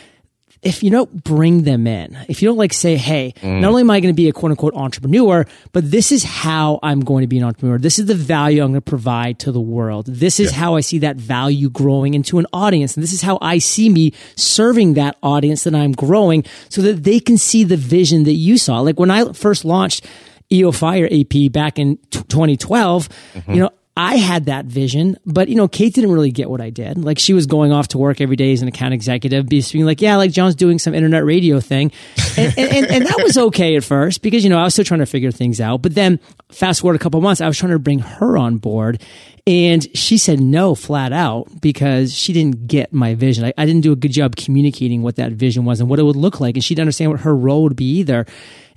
if 0.63 0.83
you 0.83 0.91
don't 0.91 1.23
bring 1.23 1.63
them 1.63 1.87
in, 1.87 2.15
if 2.27 2.41
you 2.41 2.47
don't 2.47 2.57
like 2.57 2.71
say, 2.71 2.95
hey, 2.95 3.33
mm. 3.37 3.59
not 3.61 3.69
only 3.69 3.81
am 3.81 3.89
I 3.89 3.99
going 3.99 4.13
to 4.13 4.15
be 4.15 4.29
a 4.29 4.33
quote 4.33 4.51
unquote 4.51 4.75
entrepreneur, 4.75 5.45
but 5.71 5.89
this 5.89 6.11
is 6.11 6.23
how 6.23 6.79
I'm 6.83 6.99
going 6.99 7.21
to 7.21 7.27
be 7.27 7.39
an 7.39 7.43
entrepreneur. 7.43 7.79
This 7.79 7.97
is 7.97 8.05
the 8.05 8.15
value 8.15 8.61
I'm 8.61 8.71
going 8.71 8.81
to 8.81 8.81
provide 8.81 9.39
to 9.39 9.51
the 9.51 9.61
world. 9.61 10.05
This 10.05 10.39
is 10.39 10.51
yeah. 10.51 10.59
how 10.59 10.75
I 10.75 10.81
see 10.81 10.99
that 10.99 11.15
value 11.15 11.69
growing 11.69 12.13
into 12.13 12.37
an 12.37 12.45
audience. 12.53 12.95
And 12.95 13.01
this 13.01 13.13
is 13.13 13.23
how 13.23 13.39
I 13.41 13.57
see 13.57 13.89
me 13.89 14.13
serving 14.35 14.93
that 14.93 15.17
audience 15.23 15.63
that 15.63 15.73
I'm 15.73 15.93
growing 15.93 16.45
so 16.69 16.81
that 16.83 17.03
they 17.03 17.19
can 17.19 17.37
see 17.37 17.63
the 17.63 17.77
vision 17.77 18.23
that 18.25 18.33
you 18.33 18.59
saw. 18.59 18.81
Like 18.81 18.99
when 18.99 19.09
I 19.09 19.33
first 19.33 19.65
launched 19.65 20.05
EO 20.51 20.71
Fire 20.71 21.09
AP 21.11 21.51
back 21.51 21.79
in 21.79 21.97
t- 22.11 22.21
2012, 22.27 23.09
mm-hmm. 23.09 23.51
you 23.51 23.59
know, 23.61 23.69
I 24.01 24.15
had 24.15 24.45
that 24.45 24.65
vision, 24.65 25.15
but 25.27 25.47
you 25.47 25.53
know, 25.53 25.67
Kate 25.67 25.93
didn't 25.93 26.11
really 26.11 26.31
get 26.31 26.49
what 26.49 26.59
I 26.59 26.71
did. 26.71 26.97
Like 26.97 27.19
she 27.19 27.33
was 27.33 27.45
going 27.45 27.71
off 27.71 27.89
to 27.89 27.99
work 27.99 28.19
every 28.19 28.35
day 28.35 28.51
as 28.51 28.63
an 28.63 28.67
account 28.67 28.95
executive, 28.95 29.47
being 29.47 29.85
like, 29.85 30.01
yeah, 30.01 30.15
like 30.15 30.31
John's 30.31 30.55
doing 30.55 30.79
some 30.79 30.95
internet 30.95 31.23
radio 31.23 31.59
thing. 31.59 31.91
And, 32.35 32.51
and, 32.57 32.71
and, 32.71 32.85
and, 32.87 33.05
that 33.05 33.21
was 33.21 33.37
okay 33.37 33.75
at 33.75 33.83
first 33.83 34.23
because, 34.23 34.43
you 34.43 34.49
know, 34.49 34.57
I 34.57 34.63
was 34.63 34.73
still 34.73 34.85
trying 34.85 35.01
to 35.01 35.05
figure 35.05 35.29
things 35.29 35.61
out. 35.61 35.83
But 35.83 35.93
then 35.93 36.19
fast 36.49 36.81
forward 36.81 36.95
a 36.95 36.99
couple 36.99 37.21
months, 37.21 37.41
I 37.41 37.47
was 37.47 37.59
trying 37.59 37.73
to 37.73 37.79
bring 37.79 37.99
her 37.99 38.37
on 38.37 38.57
board 38.57 39.03
and 39.45 39.87
she 39.95 40.17
said 40.17 40.39
no 40.39 40.73
flat 40.73 41.13
out 41.13 41.61
because 41.61 42.11
she 42.11 42.33
didn't 42.33 42.65
get 42.65 42.93
my 42.93 43.13
vision. 43.13 43.45
I, 43.45 43.53
I 43.55 43.67
didn't 43.67 43.81
do 43.81 43.91
a 43.91 43.95
good 43.95 44.11
job 44.11 44.35
communicating 44.35 45.03
what 45.03 45.17
that 45.17 45.31
vision 45.33 45.63
was 45.63 45.79
and 45.79 45.87
what 45.87 45.99
it 45.99 46.03
would 46.03 46.15
look 46.15 46.39
like. 46.39 46.55
And 46.55 46.63
she 46.63 46.73
didn't 46.73 46.85
understand 46.85 47.11
what 47.11 47.19
her 47.19 47.35
role 47.35 47.63
would 47.63 47.75
be 47.75 47.99
either. 47.99 48.25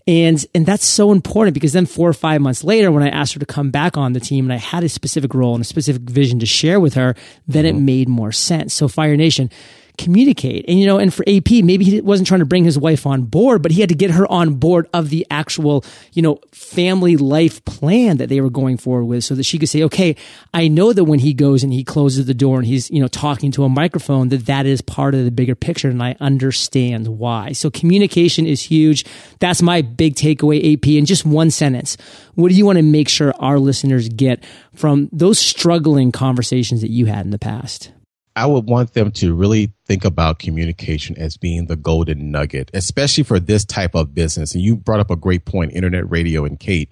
And, 0.07 0.45
and 0.55 0.67
that's 0.67 0.85
so 0.85 1.13
important 1.13 1.55
because 1.55 1.73
then 1.73 1.87
four 1.87 2.09
or 2.09 2.13
five 2.13 2.43
months 2.43 2.63
later, 2.63 2.93
when 2.93 3.03
I 3.03 3.09
asked 3.09 3.33
her 3.35 3.41
to 3.41 3.47
come 3.47 3.71
back 3.71 3.97
on 3.97 4.13
the 4.13 4.21
team 4.21 4.45
and 4.45 4.53
I 4.53 4.57
had 4.57 4.85
a 4.85 4.89
specific 4.89 5.33
role 5.33 5.55
and 5.55 5.63
a 5.63 5.67
specific 5.67 6.03
vision 6.03 6.39
to 6.41 6.47
share 6.47 6.79
with 6.79 6.95
her, 6.95 7.15
then 7.49 7.65
mm-hmm. 7.65 7.79
it 7.79 7.81
made 7.81 8.09
more 8.09 8.33
sense. 8.33 8.75
So 8.75 8.87
Fire 8.87 9.17
Nation, 9.17 9.51
communicate. 9.97 10.65
And, 10.69 10.79
you 10.79 10.87
know, 10.87 10.99
and 10.99 11.13
for 11.13 11.25
AP, 11.29 11.51
maybe 11.63 11.85
he 11.85 12.01
wasn't 12.01 12.27
trying 12.27 12.41
to 12.41 12.47
bring 12.47 12.65
his 12.65 12.79
wife 12.79 13.07
on 13.07 13.23
board, 13.23 13.63
but 13.63 13.71
he 13.71 13.81
had 13.81 13.91
to 13.91 13.95
get 13.95 14.11
her 14.11 14.31
on 14.31 14.55
board 14.55 14.89
of 14.93 15.11
the 15.11 15.27
actual, 15.31 15.85
you 16.13 16.23
know, 16.23 16.41
family 16.53 17.17
life 17.17 17.65
plan 17.65 18.17
that 18.17 18.29
they 18.29 18.41
were 18.41 18.51
going 18.51 18.77
forward 18.77 19.05
with 19.05 19.25
so 19.25 19.35
that 19.35 19.45
she 19.45 19.59
could 19.59 19.69
say, 19.69 19.83
okay, 19.85 20.17
I 20.53 20.69
know 20.69 20.93
that 20.93 21.05
when 21.05 21.21
he 21.21 21.33
goes 21.33 21.63
and 21.63 21.73
he 21.73 21.85
closes 21.85 22.27
the 22.27 22.35
door 22.35 22.59
and 22.59 22.67
he's, 22.67 22.91
you 22.91 23.01
know, 23.01 23.09
talking 23.09 23.53
to 23.53 23.65
a 23.65 23.69
microphone, 23.69 24.29
that 24.31 24.47
that 24.47 24.67
is 24.67 24.81
part 24.81 25.15
of 25.15 25.25
the 25.25 25.31
bigger 25.31 25.55
picture 25.55 25.89
and 25.89 26.03
I 26.03 26.17
understand 26.21 27.07
why. 27.07 27.53
So 27.53 27.71
communication 27.71 28.47
is 28.47 28.63
huge. 28.63 29.05
That's 29.39 29.63
my 29.63 29.83
big 29.83 30.17
takeaway, 30.17 30.75
AP. 30.75 30.89
In 30.89 31.07
just 31.07 31.25
one 31.25 31.51
sentence, 31.51 31.97
what 32.35 32.49
do 32.49 32.55
you 32.55 32.67
want 32.67 32.79
to 32.79 32.83
make 32.83 33.09
sure 33.09 33.33
our 33.39 33.59
listeners 33.59 34.09
get 34.09 34.43
from 34.75 35.09
those 35.13 35.39
struggling 35.39 36.11
conversations 36.11 36.81
that 36.81 36.91
you 36.91 37.07
had 37.07 37.25
in 37.25 37.31
the 37.31 37.39
past? 37.39 37.93
I 38.37 38.47
would 38.47 38.65
want 38.65 38.95
them 38.95 39.13
to 39.13 39.33
really 39.33 39.73
think 39.87 40.05
about 40.05 40.41
communication 40.41 41.17
as 41.17 41.37
being 41.37 41.67
the 41.67 41.77
golden 41.77 42.33
nugget, 42.33 42.71
especially 42.75 43.23
for 43.23 43.39
this 43.39 43.65
type 43.65 43.95
of 43.95 44.15
business. 44.15 44.55
And 44.55 44.63
you 44.63 44.77
brought 44.77 45.01
up 45.01 45.11
a 45.11 45.17
great 45.17 45.45
point, 45.45 45.73
internet 45.73 46.11
radio 46.11 46.45
and 46.45 46.59
Kate. 46.59 46.91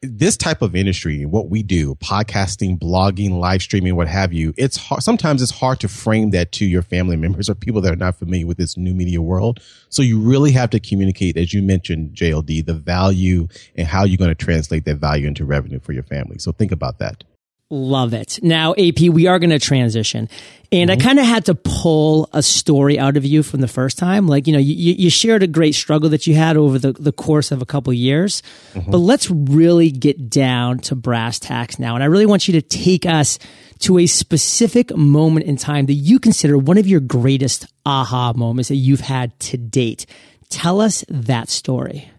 This 0.00 0.36
type 0.36 0.62
of 0.62 0.76
industry, 0.76 1.26
what 1.26 1.50
we 1.50 1.62
do, 1.62 1.96
podcasting, 1.96 2.78
blogging, 2.78 3.32
live 3.32 3.60
streaming, 3.60 3.96
what 3.96 4.06
have 4.06 4.32
you, 4.32 4.54
it's 4.56 4.76
hard, 4.76 5.02
sometimes 5.02 5.42
it's 5.42 5.50
hard 5.50 5.80
to 5.80 5.88
frame 5.88 6.30
that 6.30 6.52
to 6.52 6.64
your 6.64 6.82
family 6.82 7.16
members 7.24 7.50
or 7.50 7.56
people 7.56 7.80
that 7.82 7.92
are 7.92 7.96
not 7.96 8.16
familiar 8.16 8.46
with 8.46 8.58
this 8.58 8.76
new 8.76 8.94
media 8.94 9.20
world. 9.20 9.60
So 9.90 10.00
you 10.00 10.20
really 10.20 10.52
have 10.52 10.70
to 10.70 10.80
communicate, 10.80 11.36
as 11.36 11.52
you 11.52 11.62
mentioned, 11.62 12.14
JLD, 12.14 12.64
the 12.64 12.74
value 12.74 13.48
and 13.74 13.88
how 13.88 14.04
you're 14.04 14.16
going 14.16 14.30
to 14.30 14.36
translate 14.36 14.84
that 14.84 14.96
value 14.96 15.26
into 15.26 15.44
revenue 15.44 15.80
for 15.80 15.92
your 15.92 16.04
family. 16.04 16.38
So 16.38 16.52
think 16.52 16.70
about 16.70 16.98
that. 17.00 17.24
Love 17.70 18.14
it. 18.14 18.38
Now, 18.42 18.72
AP, 18.78 19.00
we 19.00 19.26
are 19.26 19.38
going 19.38 19.50
to 19.50 19.58
transition. 19.58 20.30
And 20.72 20.88
mm-hmm. 20.90 21.00
I 21.00 21.04
kind 21.04 21.18
of 21.18 21.26
had 21.26 21.44
to 21.46 21.54
pull 21.54 22.30
a 22.32 22.42
story 22.42 22.98
out 22.98 23.18
of 23.18 23.26
you 23.26 23.42
from 23.42 23.60
the 23.60 23.68
first 23.68 23.98
time. 23.98 24.26
Like, 24.26 24.46
you 24.46 24.54
know, 24.54 24.58
you, 24.58 24.94
you 24.94 25.10
shared 25.10 25.42
a 25.42 25.46
great 25.46 25.74
struggle 25.74 26.08
that 26.10 26.26
you 26.26 26.34
had 26.34 26.56
over 26.56 26.78
the, 26.78 26.92
the 26.92 27.12
course 27.12 27.52
of 27.52 27.60
a 27.60 27.66
couple 27.66 27.92
years. 27.92 28.42
Mm-hmm. 28.72 28.90
But 28.90 28.98
let's 28.98 29.30
really 29.30 29.90
get 29.90 30.30
down 30.30 30.78
to 30.80 30.94
brass 30.94 31.38
tacks 31.38 31.78
now. 31.78 31.94
And 31.94 32.02
I 32.02 32.06
really 32.06 32.24
want 32.24 32.48
you 32.48 32.52
to 32.52 32.62
take 32.62 33.04
us 33.04 33.38
to 33.80 33.98
a 33.98 34.06
specific 34.06 34.96
moment 34.96 35.44
in 35.44 35.56
time 35.56 35.86
that 35.86 35.94
you 35.94 36.18
consider 36.18 36.56
one 36.56 36.78
of 36.78 36.86
your 36.86 37.00
greatest 37.00 37.66
aha 37.84 38.32
moments 38.34 38.68
that 38.68 38.76
you've 38.76 39.00
had 39.00 39.38
to 39.40 39.58
date. 39.58 40.06
Tell 40.48 40.80
us 40.80 41.04
that 41.08 41.50
story. 41.50 42.10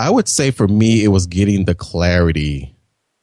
I 0.00 0.10
would 0.10 0.28
say 0.28 0.50
for 0.50 0.66
me, 0.66 1.04
it 1.04 1.08
was 1.08 1.26
getting 1.26 1.64
the 1.64 1.76
clarity 1.76 2.74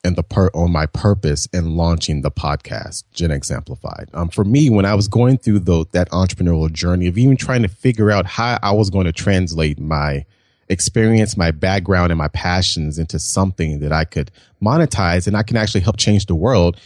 and 0.03 0.15
the 0.15 0.24
per 0.24 0.50
on 0.53 0.72
my 0.72 0.86
purpose 0.86 1.48
in 1.53 1.75
launching 1.75 2.22
the 2.22 2.31
podcast, 2.31 3.03
Gen 3.13 3.31
X 3.31 3.51
Amplified. 3.51 4.10
Um, 4.13 4.29
for 4.29 4.43
me, 4.43 4.70
when 4.70 4.86
I 4.86 4.96
was 4.96 5.08
going 5.08 5.38
through 5.38 5.60
the, 5.60 5.86
that 5.91 6.10
entrepreneurial 6.10 6.72
journey 6.72 7.08
of 7.08 7.17
even 7.17 7.38
trying 7.38 7.62
to 7.62 7.67
figure 7.67 8.12
out 8.12 8.25
how 8.25 8.58
I 8.63 8.72
was 8.72 8.89
going 8.89 9.05
to 9.05 9.12
translate 9.12 9.79
my 9.79 10.25
experience, 10.70 11.38
my 11.38 11.51
background, 11.51 12.12
and 12.12 12.17
my 12.17 12.29
passions 12.29 12.98
into 12.98 13.20
something 13.20 13.79
that 13.79 13.91
I 13.91 14.05
could 14.05 14.31
monetize 14.62 15.27
and 15.27 15.38
I 15.38 15.43
can 15.43 15.58
actually 15.58 15.81
help 15.81 15.98
change 15.98 16.25
the 16.25 16.36
world, 16.36 16.79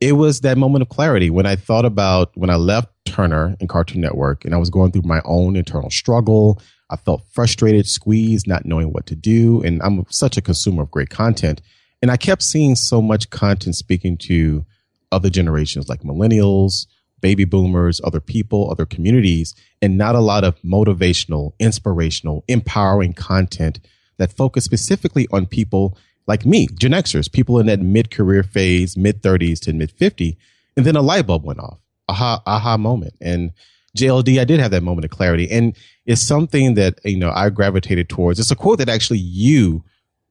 it 0.00 0.12
was 0.12 0.40
that 0.40 0.58
moment 0.58 0.82
of 0.82 0.88
clarity 0.88 1.28
when 1.28 1.46
I 1.46 1.56
thought 1.56 1.84
about 1.84 2.36
when 2.36 2.50
I 2.50 2.56
left 2.56 2.88
Turner 3.04 3.56
and 3.60 3.68
Cartoon 3.68 4.00
Network 4.00 4.44
and 4.44 4.54
I 4.54 4.58
was 4.58 4.70
going 4.70 4.92
through 4.92 5.02
my 5.02 5.20
own 5.24 5.56
internal 5.56 5.90
struggle. 5.90 6.60
I 6.90 6.96
felt 6.96 7.22
frustrated, 7.30 7.86
squeezed, 7.86 8.46
not 8.46 8.64
knowing 8.64 8.92
what 8.92 9.06
to 9.06 9.14
do. 9.14 9.62
And 9.62 9.82
I'm 9.82 10.06
such 10.08 10.36
a 10.36 10.40
consumer 10.40 10.84
of 10.84 10.90
great 10.90 11.10
content 11.10 11.60
and 12.02 12.10
I 12.10 12.16
kept 12.16 12.42
seeing 12.42 12.76
so 12.76 13.02
much 13.02 13.30
content 13.30 13.76
speaking 13.76 14.16
to 14.18 14.64
other 15.10 15.30
generations 15.30 15.88
like 15.88 16.02
millennials, 16.02 16.86
baby 17.20 17.44
boomers, 17.44 18.00
other 18.04 18.20
people, 18.20 18.70
other 18.70 18.86
communities, 18.86 19.54
and 19.82 19.98
not 19.98 20.14
a 20.14 20.20
lot 20.20 20.44
of 20.44 20.60
motivational, 20.62 21.52
inspirational, 21.58 22.44
empowering 22.48 23.12
content 23.12 23.80
that 24.18 24.32
focused 24.32 24.66
specifically 24.66 25.26
on 25.32 25.46
people 25.46 25.96
like 26.26 26.44
me, 26.44 26.68
Gen 26.74 26.92
Xers, 26.92 27.32
people 27.32 27.58
in 27.58 27.66
that 27.66 27.80
mid 27.80 28.10
career 28.10 28.42
phase, 28.42 28.96
mid 28.96 29.22
30s 29.22 29.60
to 29.60 29.72
mid 29.72 29.90
50. 29.92 30.36
And 30.76 30.84
then 30.84 30.94
a 30.94 31.02
light 31.02 31.26
bulb 31.26 31.44
went 31.44 31.58
off, 31.58 31.78
aha, 32.08 32.42
aha 32.46 32.76
moment. 32.76 33.14
And 33.20 33.52
JLD, 33.96 34.38
I 34.38 34.44
did 34.44 34.60
have 34.60 34.70
that 34.72 34.82
moment 34.82 35.06
of 35.06 35.10
clarity. 35.10 35.50
And 35.50 35.74
it's 36.04 36.20
something 36.20 36.74
that, 36.74 37.00
you 37.04 37.16
know, 37.16 37.30
I 37.30 37.48
gravitated 37.50 38.08
towards. 38.08 38.38
It's 38.38 38.50
a 38.50 38.56
quote 38.56 38.78
that 38.78 38.88
actually 38.88 39.18
you 39.18 39.84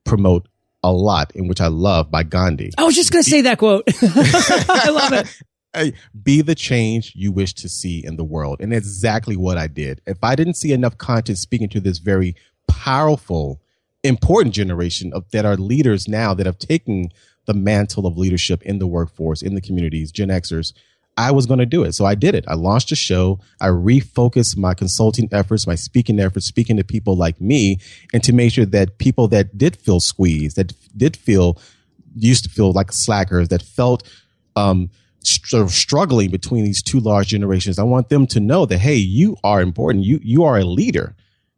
promote 0.05 0.47
a 0.83 0.91
lot, 0.91 1.31
in 1.35 1.47
which 1.47 1.61
I 1.61 1.67
love 1.67 2.11
by 2.11 2.23
Gandhi. 2.23 2.71
I 2.77 2.83
was 2.83 2.95
just 2.95 3.11
going 3.11 3.23
to 3.23 3.29
say 3.29 3.41
that 3.41 3.57
quote. 3.57 3.83
I 4.01 4.89
love 4.89 5.13
it. 5.13 5.95
Be 6.23 6.41
the 6.41 6.55
change 6.55 7.13
you 7.15 7.31
wish 7.31 7.53
to 7.55 7.69
see 7.69 8.03
in 8.03 8.17
the 8.17 8.23
world. 8.23 8.61
And 8.61 8.73
exactly 8.73 9.35
what 9.35 9.57
I 9.57 9.67
did. 9.67 10.01
If 10.05 10.23
I 10.23 10.35
didn't 10.35 10.55
see 10.55 10.71
enough 10.71 10.97
content 10.97 11.37
speaking 11.37 11.69
to 11.69 11.79
this 11.79 11.99
very 11.99 12.35
powerful, 12.67 13.61
important 14.03 14.55
generation 14.55 15.11
of 15.13 15.29
that 15.31 15.45
are 15.45 15.57
leaders 15.57 16.07
now 16.07 16.33
that 16.33 16.45
have 16.45 16.57
taken 16.57 17.09
the 17.45 17.53
mantle 17.53 18.05
of 18.05 18.17
leadership 18.17 18.61
in 18.63 18.79
the 18.79 18.87
workforce, 18.87 19.41
in 19.41 19.55
the 19.55 19.61
communities, 19.61 20.11
Gen 20.11 20.29
Xers, 20.29 20.73
I 21.17 21.31
was 21.31 21.47
going 21.47 21.59
to 21.59 21.65
do 21.65 21.83
it. 21.83 21.93
So 21.93 22.05
I 22.05 22.13
did 22.13 22.35
it. 22.35 22.45
I 22.47 22.53
launched 22.53 22.91
a 22.91 22.95
show. 22.95 23.39
I 23.59 23.67
refocused 23.67 24.55
my 24.55 24.75
consulting 24.75 25.27
efforts, 25.31 25.65
my 25.65 25.75
speaking 25.75 26.19
efforts, 26.19 26.45
speaking 26.45 26.77
to 26.77 26.83
people 26.83 27.15
like 27.15 27.41
me 27.41 27.79
and 28.13 28.23
to 28.23 28.33
make 28.33 28.53
sure 28.53 28.67
that 28.67 28.99
people 28.99 29.27
that 29.29 29.57
did 29.57 29.75
feel 29.75 29.99
squeezed, 29.99 30.57
that 30.57 30.73
did 30.95 31.17
feel, 31.17 31.59
used 32.15 32.43
to 32.43 32.49
feel 32.49 32.71
like 32.71 32.91
slackers, 32.91 33.49
that 33.49 33.63
felt, 33.63 34.03
um, 34.55 34.89
sort 35.23 35.63
of 35.63 35.71
struggling 35.71 36.29
between 36.29 36.63
these 36.63 36.81
two 36.83 36.99
large 36.99 37.27
generations. 37.27 37.79
I 37.79 37.83
want 37.83 38.09
them 38.09 38.27
to 38.27 38.39
know 38.39 38.65
that, 38.67 38.77
hey, 38.77 38.95
you 38.95 39.35
are 39.43 39.61
important. 39.61 40.05
You, 40.05 40.19
you 40.23 40.43
are 40.43 40.57
a 40.57 40.63
leader. 40.63 41.15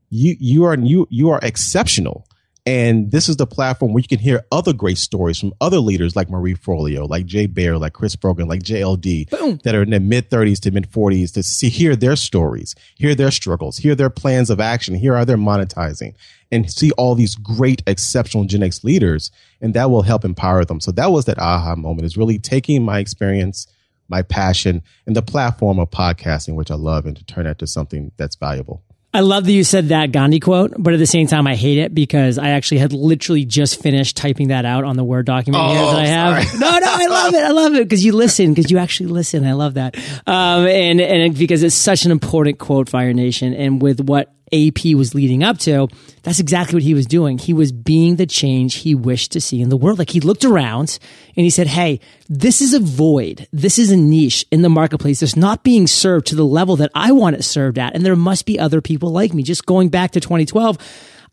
You, 0.09 0.35
you 0.39 0.63
are, 0.63 0.75
you, 0.75 1.05
you 1.11 1.29
are 1.29 1.39
exceptional. 1.43 2.25
And 2.69 3.09
this 3.09 3.27
is 3.27 3.37
the 3.37 3.47
platform 3.47 3.93
where 3.93 4.01
you 4.01 4.07
can 4.07 4.19
hear 4.19 4.45
other 4.51 4.73
great 4.73 4.99
stories 4.99 5.39
from 5.39 5.55
other 5.59 5.79
leaders 5.79 6.15
like 6.15 6.29
Marie 6.29 6.53
Forleo, 6.53 7.09
like 7.09 7.25
Jay 7.25 7.47
Baer, 7.47 7.79
like 7.79 7.93
Chris 7.93 8.15
Brogan, 8.15 8.47
like 8.47 8.61
JLD, 8.61 9.31
Boom. 9.31 9.59
that 9.63 9.73
are 9.73 9.81
in 9.81 9.89
their 9.89 9.99
mid 9.99 10.29
30s 10.29 10.59
to 10.59 10.69
mid 10.69 10.87
40s 10.91 11.33
to 11.33 11.41
see, 11.41 11.69
hear 11.69 11.95
their 11.95 12.15
stories, 12.15 12.75
hear 12.93 13.15
their 13.15 13.31
struggles, 13.31 13.77
hear 13.77 13.95
their 13.95 14.11
plans 14.11 14.51
of 14.51 14.59
action, 14.59 14.93
hear 14.93 15.15
how 15.15 15.25
they're 15.25 15.35
monetizing, 15.35 16.13
and 16.51 16.71
see 16.71 16.91
all 16.91 17.15
these 17.15 17.33
great, 17.33 17.81
exceptional 17.87 18.45
Gen 18.45 18.61
X 18.61 18.83
leaders. 18.83 19.31
And 19.59 19.73
that 19.73 19.89
will 19.89 20.03
help 20.03 20.23
empower 20.23 20.63
them. 20.63 20.79
So 20.79 20.91
that 20.91 21.11
was 21.11 21.25
that 21.25 21.39
aha 21.39 21.75
moment 21.75 22.05
is 22.05 22.17
really 22.17 22.37
taking 22.37 22.83
my 22.83 22.99
experience, 22.99 23.65
my 24.09 24.21
passion, 24.21 24.83
and 25.07 25.15
the 25.15 25.23
platform 25.23 25.79
of 25.79 25.89
podcasting, 25.89 26.53
which 26.53 26.69
I 26.69 26.75
love, 26.75 27.07
and 27.07 27.17
to 27.17 27.25
turn 27.25 27.45
that 27.45 27.57
to 27.57 27.65
something 27.65 28.11
that's 28.15 28.35
valuable. 28.35 28.83
I 29.11 29.21
love 29.21 29.45
that 29.45 29.51
you 29.51 29.63
said 29.63 29.87
that 29.87 30.11
Gandhi 30.11 30.39
quote, 30.39 30.73
but 30.77 30.93
at 30.93 30.99
the 30.99 31.07
same 31.07 31.25
time, 31.25 31.47
I 31.47 31.55
hate 31.55 31.79
it 31.79 31.95
because 31.95 32.37
I 32.37 32.49
actually 32.49 32.77
had 32.77 32.93
literally 32.93 33.43
just 33.43 33.81
finished 33.81 34.15
typing 34.15 34.49
that 34.49 34.65
out 34.65 34.83
on 34.83 34.97
the 34.97 35.03
Word 35.03 35.25
document 35.25 35.63
oh, 35.63 35.69
here 35.69 35.81
that 35.81 35.95
I 35.95 36.05
have. 36.05 36.43
Sorry. 36.43 36.59
No, 36.59 36.77
no, 36.77 36.87
I 36.87 37.07
love 37.07 37.33
it. 37.33 37.43
I 37.43 37.49
love 37.49 37.73
it 37.73 37.83
because 37.85 38.05
you 38.05 38.11
listen, 38.11 38.53
because 38.53 38.69
you 38.69 38.77
actually 38.77 39.07
listen. 39.07 39.45
I 39.45 39.53
love 39.53 39.73
that. 39.75 39.97
Um, 40.27 40.67
and, 40.67 41.01
and 41.01 41.35
because 41.35 41.63
it's 41.63 41.73
such 41.73 42.05
an 42.05 42.11
important 42.11 42.59
quote, 42.59 42.87
Fire 42.87 43.11
Nation. 43.13 43.55
And 43.55 43.81
with 43.81 43.99
what 43.99 44.31
AP 44.53 44.95
was 44.95 45.13
leading 45.13 45.43
up 45.43 45.57
to, 45.59 45.87
that's 46.23 46.39
exactly 46.39 46.75
what 46.75 46.83
he 46.83 46.93
was 46.93 47.05
doing. 47.05 47.37
He 47.37 47.53
was 47.53 47.71
being 47.71 48.15
the 48.17 48.25
change 48.25 48.75
he 48.75 48.93
wished 48.95 49.31
to 49.33 49.41
see 49.41 49.61
in 49.61 49.69
the 49.69 49.77
world. 49.77 49.99
Like 49.99 50.09
he 50.09 50.19
looked 50.19 50.45
around 50.45 50.99
and 51.35 51.43
he 51.43 51.49
said, 51.49 51.67
Hey, 51.67 51.99
this 52.27 52.61
is 52.61 52.73
a 52.73 52.79
void. 52.79 53.47
This 53.51 53.79
is 53.79 53.91
a 53.91 53.97
niche 53.97 54.45
in 54.51 54.61
the 54.61 54.69
marketplace 54.69 55.21
that's 55.21 55.35
not 55.35 55.63
being 55.63 55.87
served 55.87 56.27
to 56.27 56.35
the 56.35 56.45
level 56.45 56.75
that 56.77 56.91
I 56.93 57.11
want 57.11 57.35
it 57.35 57.43
served 57.43 57.79
at. 57.79 57.95
And 57.95 58.05
there 58.05 58.15
must 58.15 58.45
be 58.45 58.59
other 58.59 58.81
people 58.81 59.11
like 59.11 59.33
me. 59.33 59.43
Just 59.43 59.65
going 59.65 59.89
back 59.89 60.11
to 60.11 60.19
2012, 60.19 60.77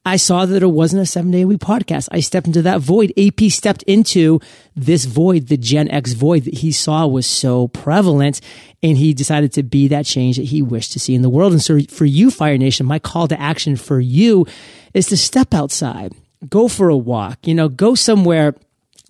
I 0.06 0.18
saw 0.18 0.46
that 0.46 0.62
it 0.62 0.66
wasn't 0.68 1.02
a 1.02 1.06
seven 1.06 1.32
day 1.32 1.42
a 1.42 1.46
week 1.48 1.58
podcast. 1.58 2.08
I 2.12 2.20
stepped 2.20 2.46
into 2.46 2.62
that 2.62 2.80
void. 2.80 3.12
AP 3.18 3.50
stepped 3.50 3.82
into 3.82 4.40
this 4.76 5.04
void, 5.04 5.48
the 5.48 5.56
Gen 5.56 5.90
X 5.90 6.12
void 6.12 6.44
that 6.44 6.58
he 6.58 6.70
saw 6.70 7.08
was 7.08 7.26
so 7.26 7.66
prevalent. 7.68 8.40
And 8.84 8.96
he 8.96 9.12
decided 9.12 9.52
to 9.54 9.64
be 9.64 9.88
that 9.88 10.06
change 10.06 10.36
that 10.36 10.44
he 10.44 10.62
wished 10.62 10.92
to 10.92 11.00
see 11.00 11.16
in 11.16 11.22
the 11.22 11.28
world. 11.28 11.52
And 11.52 11.60
so 11.60 11.80
for 11.90 12.04
you, 12.04 12.30
Fire 12.30 12.56
Nation, 12.56 12.86
my 12.86 13.00
call 13.00 13.26
to 13.26 13.40
action 13.40 13.74
for 13.74 13.98
you 13.98 14.46
is 14.94 15.06
to 15.06 15.16
step 15.16 15.52
outside, 15.52 16.12
go 16.48 16.68
for 16.68 16.88
a 16.88 16.96
walk, 16.96 17.44
you 17.44 17.54
know, 17.56 17.68
go 17.68 17.96
somewhere 17.96 18.54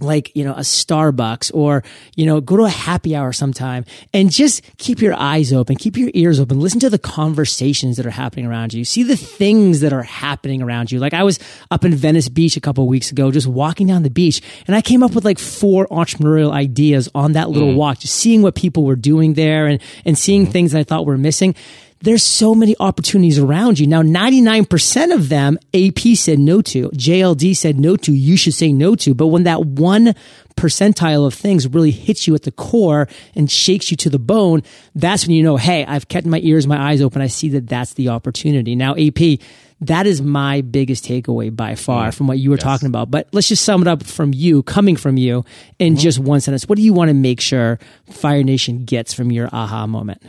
like, 0.00 0.34
you 0.36 0.44
know, 0.44 0.52
a 0.52 0.60
Starbucks 0.60 1.50
or, 1.54 1.82
you 2.16 2.26
know, 2.26 2.40
go 2.40 2.58
to 2.58 2.64
a 2.64 2.70
happy 2.70 3.16
hour 3.16 3.32
sometime 3.32 3.86
and 4.12 4.30
just 4.30 4.62
keep 4.76 5.00
your 5.00 5.14
eyes 5.14 5.54
open, 5.54 5.76
keep 5.76 5.96
your 5.96 6.10
ears 6.12 6.38
open, 6.38 6.60
listen 6.60 6.80
to 6.80 6.90
the 6.90 6.98
conversations 6.98 7.96
that 7.96 8.04
are 8.04 8.10
happening 8.10 8.44
around 8.44 8.74
you, 8.74 8.84
see 8.84 9.02
the 9.02 9.16
things 9.16 9.80
that 9.80 9.94
are 9.94 10.02
happening 10.02 10.60
around 10.62 10.92
you. 10.92 10.98
Like 10.98 11.14
I 11.14 11.22
was 11.22 11.38
up 11.70 11.84
in 11.84 11.94
Venice 11.94 12.28
Beach 12.28 12.58
a 12.58 12.60
couple 12.60 12.86
weeks 12.86 13.10
ago, 13.10 13.30
just 13.30 13.46
walking 13.46 13.86
down 13.86 14.02
the 14.02 14.10
beach 14.10 14.42
and 14.66 14.76
I 14.76 14.82
came 14.82 15.02
up 15.02 15.14
with 15.14 15.24
like 15.24 15.38
four 15.38 15.86
entrepreneurial 15.86 16.52
ideas 16.52 17.08
on 17.14 17.32
that 17.32 17.48
little 17.48 17.72
mm. 17.72 17.76
walk, 17.76 18.00
just 18.00 18.16
seeing 18.16 18.42
what 18.42 18.54
people 18.54 18.84
were 18.84 18.96
doing 18.96 19.32
there 19.32 19.66
and, 19.66 19.80
and 20.04 20.18
seeing 20.18 20.46
mm. 20.46 20.52
things 20.52 20.72
that 20.72 20.80
I 20.80 20.84
thought 20.84 21.06
were 21.06 21.16
missing 21.16 21.54
there's 22.00 22.22
so 22.22 22.54
many 22.54 22.76
opportunities 22.78 23.38
around 23.38 23.78
you. 23.78 23.86
Now, 23.86 24.02
99% 24.02 25.14
of 25.14 25.28
them 25.28 25.58
AP 25.74 26.16
said 26.16 26.38
no 26.38 26.60
to, 26.62 26.90
JLD 26.90 27.56
said 27.56 27.78
no 27.78 27.96
to, 27.96 28.12
you 28.12 28.36
should 28.36 28.54
say 28.54 28.72
no 28.72 28.94
to. 28.96 29.14
But 29.14 29.28
when 29.28 29.44
that 29.44 29.64
one 29.64 30.14
percentile 30.56 31.26
of 31.26 31.34
things 31.34 31.66
really 31.68 31.90
hits 31.90 32.26
you 32.26 32.34
at 32.34 32.42
the 32.42 32.52
core 32.52 33.08
and 33.34 33.50
shakes 33.50 33.90
you 33.90 33.96
to 33.98 34.10
the 34.10 34.18
bone, 34.18 34.62
that's 34.94 35.26
when 35.26 35.36
you 35.36 35.42
know, 35.42 35.56
hey, 35.56 35.84
I've 35.84 36.08
kept 36.08 36.26
my 36.26 36.40
ears, 36.40 36.66
my 36.66 36.80
eyes 36.80 37.00
open. 37.00 37.22
I 37.22 37.26
see 37.28 37.48
that 37.50 37.66
that's 37.66 37.94
the 37.94 38.10
opportunity. 38.10 38.74
Now, 38.74 38.94
AP, 38.96 39.40
that 39.80 40.06
is 40.06 40.22
my 40.22 40.62
biggest 40.62 41.04
takeaway 41.04 41.54
by 41.54 41.74
far 41.74 42.08
mm. 42.08 42.14
from 42.14 42.26
what 42.26 42.38
you 42.38 42.50
were 42.50 42.56
yes. 42.56 42.62
talking 42.62 42.88
about. 42.88 43.10
But 43.10 43.28
let's 43.32 43.48
just 43.48 43.64
sum 43.64 43.82
it 43.82 43.88
up 43.88 44.02
from 44.02 44.32
you, 44.32 44.62
coming 44.62 44.96
from 44.96 45.16
you, 45.16 45.44
in 45.78 45.94
mm-hmm. 45.94 46.00
just 46.00 46.18
one 46.18 46.40
sentence. 46.40 46.68
What 46.68 46.76
do 46.76 46.82
you 46.82 46.92
want 46.92 47.08
to 47.08 47.14
make 47.14 47.40
sure 47.40 47.78
Fire 48.10 48.42
Nation 48.42 48.84
gets 48.84 49.12
from 49.12 49.30
your 49.30 49.48
aha 49.52 49.86
moment? 49.86 50.22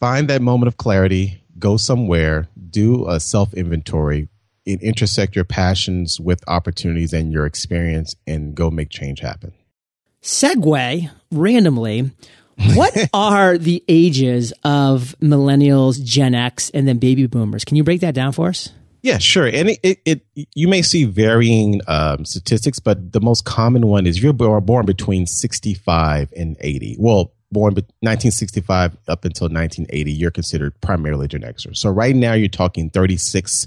Find 0.00 0.28
that 0.28 0.42
moment 0.42 0.68
of 0.68 0.76
clarity, 0.76 1.42
go 1.58 1.76
somewhere, 1.76 2.48
do 2.70 3.08
a 3.08 3.20
self 3.20 3.54
inventory, 3.54 4.28
intersect 4.66 5.36
your 5.36 5.44
passions 5.44 6.18
with 6.20 6.42
opportunities 6.48 7.12
and 7.12 7.32
your 7.32 7.46
experience, 7.46 8.14
and 8.26 8.54
go 8.54 8.70
make 8.70 8.90
change 8.90 9.20
happen. 9.20 9.52
Segue 10.22 11.10
randomly. 11.30 12.10
what 12.74 12.96
are 13.12 13.58
the 13.58 13.84
ages 13.88 14.52
of 14.64 15.14
millennials, 15.20 16.02
Gen 16.02 16.34
X, 16.34 16.70
and 16.70 16.88
then 16.88 16.98
baby 16.98 17.26
boomers? 17.26 17.64
Can 17.64 17.76
you 17.76 17.84
break 17.84 18.00
that 18.00 18.14
down 18.14 18.32
for 18.32 18.48
us? 18.48 18.70
Yeah, 19.02 19.18
sure. 19.18 19.46
And 19.46 19.68
it, 19.68 19.80
it, 19.82 20.00
it 20.34 20.48
you 20.54 20.66
may 20.66 20.80
see 20.80 21.04
varying 21.04 21.82
um, 21.86 22.24
statistics, 22.24 22.78
but 22.78 23.12
the 23.12 23.20
most 23.20 23.44
common 23.44 23.86
one 23.86 24.06
is 24.06 24.22
you're 24.22 24.32
born 24.32 24.86
between 24.86 25.26
65 25.26 26.32
and 26.34 26.56
80. 26.58 26.96
Well, 26.98 27.34
born 27.54 27.72
but 27.72 27.84
1965 28.00 28.92
up 29.08 29.24
until 29.24 29.46
1980, 29.46 30.12
you're 30.12 30.30
considered 30.30 30.78
primarily 30.82 31.26
Gen 31.26 31.40
Xer. 31.40 31.74
So 31.74 31.88
right 31.88 32.14
now 32.14 32.34
you're 32.34 32.48
talking 32.48 32.90
36 32.90 33.66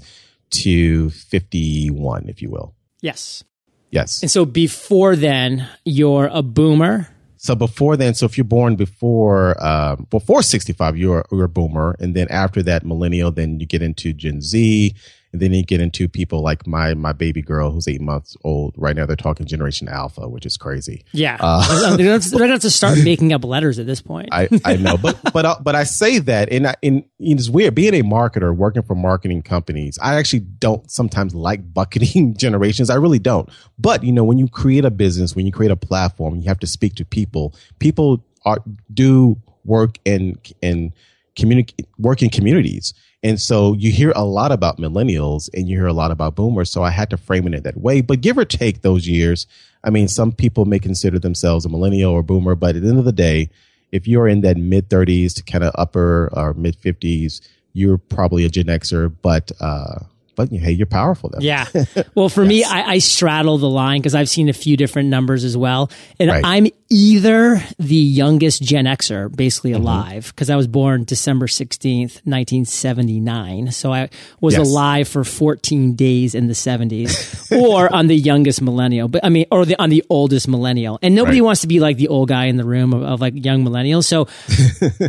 to 0.50 1.10
51, 1.10 2.28
if 2.28 2.40
you 2.40 2.50
will. 2.50 2.74
Yes. 3.00 3.42
Yes. 3.90 4.22
And 4.22 4.30
so 4.30 4.44
before 4.44 5.16
then, 5.16 5.68
you're 5.84 6.30
a 6.32 6.42
boomer. 6.42 7.08
So 7.36 7.54
before 7.54 7.96
then, 7.96 8.14
so 8.14 8.26
if 8.26 8.36
you're 8.36 8.44
born 8.44 8.76
before 8.76 9.60
um, 9.64 10.06
before 10.10 10.42
65, 10.42 10.96
you're 10.96 11.24
you're 11.30 11.44
a 11.44 11.48
boomer, 11.48 11.96
and 12.00 12.14
then 12.14 12.26
after 12.30 12.64
that, 12.64 12.84
millennial. 12.84 13.30
Then 13.30 13.60
you 13.60 13.66
get 13.66 13.80
into 13.80 14.12
Gen 14.12 14.42
Z, 14.42 14.94
and 15.32 15.42
then 15.42 15.52
you 15.52 15.62
get 15.62 15.80
into 15.80 16.08
people 16.08 16.40
like 16.40 16.66
my 16.66 16.94
my 16.94 17.12
baby 17.12 17.42
girl 17.42 17.70
who's 17.70 17.86
eight 17.86 18.00
months 18.00 18.36
old 18.44 18.74
right 18.76 18.96
now. 18.96 19.04
They're 19.04 19.16
talking 19.16 19.46
Generation 19.46 19.88
Alpha, 19.88 20.26
which 20.28 20.46
is 20.46 20.56
crazy. 20.56 21.04
Yeah, 21.12 21.36
uh, 21.38 21.96
they're 21.96 22.08
going 22.08 22.28
to 22.28 22.46
have 22.48 22.60
to 22.60 22.70
start 22.70 22.98
making 23.04 23.32
up 23.32 23.44
letters 23.44 23.78
at 23.78 23.86
this 23.86 24.00
point. 24.00 24.30
I, 24.32 24.48
I 24.64 24.76
know, 24.76 24.96
but 24.96 25.18
but 25.32 25.44
uh, 25.44 25.56
but 25.60 25.74
I 25.74 25.84
say 25.84 26.18
that, 26.20 26.50
and, 26.50 26.66
I, 26.68 26.76
and 26.82 27.04
it's 27.18 27.50
weird 27.50 27.74
being 27.74 27.94
a 27.94 28.02
marketer 28.02 28.54
working 28.56 28.82
for 28.82 28.94
marketing 28.94 29.42
companies. 29.42 29.98
I 30.00 30.16
actually 30.16 30.40
don't 30.40 30.90
sometimes 30.90 31.34
like 31.34 31.72
bucketing 31.74 32.34
generations. 32.36 32.88
I 32.88 32.94
really 32.94 33.18
don't. 33.18 33.48
But 33.78 34.04
you 34.04 34.12
know, 34.12 34.24
when 34.24 34.38
you 34.38 34.48
create 34.48 34.84
a 34.84 34.90
business, 34.90 35.36
when 35.36 35.46
you 35.46 35.52
create 35.52 35.72
a 35.72 35.76
platform, 35.76 36.36
you 36.36 36.48
have 36.48 36.60
to 36.60 36.66
speak 36.66 36.94
to 36.96 37.04
people. 37.04 37.54
People 37.78 38.24
are 38.46 38.58
do 38.94 39.36
work 39.64 39.98
in 40.06 40.38
in 40.62 40.94
communicate 41.36 41.86
work 41.98 42.22
in 42.22 42.30
communities 42.30 42.94
and 43.22 43.40
so 43.40 43.74
you 43.74 43.90
hear 43.90 44.12
a 44.14 44.24
lot 44.24 44.52
about 44.52 44.78
millennials 44.78 45.48
and 45.52 45.68
you 45.68 45.76
hear 45.76 45.86
a 45.86 45.92
lot 45.92 46.10
about 46.10 46.36
boomers. 46.36 46.70
So 46.70 46.82
I 46.82 46.90
had 46.90 47.10
to 47.10 47.16
frame 47.16 47.46
it 47.48 47.54
in 47.54 47.62
that 47.64 47.76
way. 47.76 48.00
But 48.00 48.20
give 48.20 48.38
or 48.38 48.44
take 48.44 48.82
those 48.82 49.08
years, 49.08 49.46
I 49.82 49.90
mean, 49.90 50.06
some 50.06 50.32
people 50.32 50.66
may 50.66 50.78
consider 50.78 51.18
themselves 51.18 51.64
a 51.64 51.68
millennial 51.68 52.12
or 52.12 52.22
boomer, 52.22 52.54
but 52.54 52.76
at 52.76 52.82
the 52.82 52.88
end 52.88 52.98
of 52.98 53.04
the 53.04 53.12
day, 53.12 53.50
if 53.90 54.06
you're 54.06 54.28
in 54.28 54.42
that 54.42 54.56
mid 54.56 54.88
30s 54.88 55.34
to 55.34 55.42
kind 55.42 55.64
of 55.64 55.72
upper 55.76 56.30
or 56.32 56.54
mid 56.54 56.80
50s, 56.80 57.40
you're 57.72 57.98
probably 57.98 58.44
a 58.44 58.48
Gen 58.48 58.66
Xer. 58.66 59.12
But 59.22 59.50
uh, 59.60 60.00
but 60.38 60.50
hey, 60.52 60.70
you're 60.70 60.86
powerful. 60.86 61.30
Though. 61.30 61.40
Yeah. 61.40 61.66
Well, 62.14 62.28
for 62.28 62.42
yes. 62.44 62.48
me, 62.48 62.64
I, 62.64 62.92
I, 62.92 62.98
straddle 62.98 63.58
the 63.58 63.68
line 63.68 64.00
because 64.00 64.14
I've 64.14 64.28
seen 64.28 64.48
a 64.48 64.52
few 64.52 64.76
different 64.76 65.08
numbers 65.08 65.42
as 65.42 65.56
well, 65.56 65.90
and 66.20 66.30
right. 66.30 66.44
I'm 66.44 66.68
either 66.88 67.60
the 67.80 67.96
youngest 67.96 68.62
Gen 68.62 68.84
Xer, 68.84 69.34
basically 69.34 69.72
mm-hmm. 69.72 69.82
alive, 69.82 70.28
because 70.28 70.48
I 70.48 70.54
was 70.54 70.68
born 70.68 71.02
December 71.02 71.48
sixteenth, 71.48 72.24
nineteen 72.24 72.64
seventy 72.64 73.18
nine. 73.18 73.72
So 73.72 73.92
I 73.92 74.10
was 74.40 74.54
yes. 74.54 74.64
alive 74.64 75.08
for 75.08 75.24
fourteen 75.24 75.96
days 75.96 76.36
in 76.36 76.46
the 76.46 76.54
seventies, 76.54 77.50
or 77.52 77.92
on 77.92 78.06
the 78.06 78.16
youngest 78.16 78.62
millennial, 78.62 79.08
but 79.08 79.24
I 79.24 79.30
mean, 79.30 79.46
or 79.50 79.64
the 79.64 79.74
on 79.82 79.90
the 79.90 80.04
oldest 80.08 80.46
millennial. 80.46 81.00
And 81.02 81.16
nobody 81.16 81.40
right. 81.40 81.46
wants 81.46 81.62
to 81.62 81.66
be 81.66 81.80
like 81.80 81.96
the 81.96 82.08
old 82.08 82.28
guy 82.28 82.44
in 82.44 82.56
the 82.56 82.64
room 82.64 82.94
of, 82.94 83.02
of 83.02 83.20
like 83.20 83.44
young 83.44 83.64
millennials. 83.64 84.04
So 84.04 84.28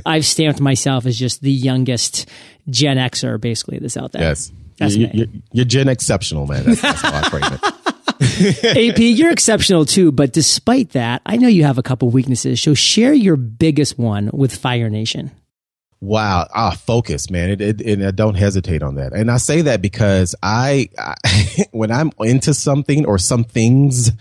I've 0.07 0.25
stamped 0.25 0.59
myself 0.59 1.05
as 1.05 1.15
just 1.15 1.41
the 1.41 1.51
youngest 1.51 2.27
Gen 2.67 2.97
Xer, 2.97 3.39
basically, 3.39 3.77
that's 3.77 3.95
out 3.95 4.11
there. 4.11 4.23
Yes. 4.23 4.51
That's 4.79 4.95
you, 4.95 5.09
you're, 5.13 5.27
you're 5.51 5.65
Gen 5.65 5.89
exceptional, 5.89 6.47
man. 6.47 6.63
That's, 6.63 6.81
that's 6.81 7.01
how 7.01 7.19
I 7.19 7.29
frame 7.29 7.43
it. 7.43 8.91
AP, 8.91 8.99
you're 8.99 9.31
exceptional 9.31 9.85
too, 9.85 10.11
but 10.11 10.33
despite 10.33 10.91
that, 10.91 11.21
I 11.25 11.35
know 11.35 11.47
you 11.47 11.63
have 11.65 11.77
a 11.77 11.83
couple 11.83 12.09
weaknesses. 12.09 12.61
So 12.61 12.73
share 12.73 13.13
your 13.13 13.35
biggest 13.35 13.99
one 13.99 14.29
with 14.33 14.55
Fire 14.55 14.89
Nation. 14.89 15.31
Wow, 16.01 16.47
ah, 16.55 16.71
focus, 16.71 17.29
man. 17.29 17.49
It, 17.49 17.61
it, 17.61 17.81
and 17.81 18.05
I 18.05 18.11
don't 18.11 18.35
hesitate 18.35 18.81
on 18.83 18.95
that. 18.95 19.11
And 19.11 19.29
I 19.29 19.35
say 19.35 19.63
that 19.63 19.81
because 19.81 20.33
I, 20.41 20.89
I 20.97 21.15
when 21.71 21.91
I'm 21.91 22.11
into 22.19 22.53
something 22.53 23.05
or 23.05 23.17
some 23.17 23.43
things, 23.43 24.11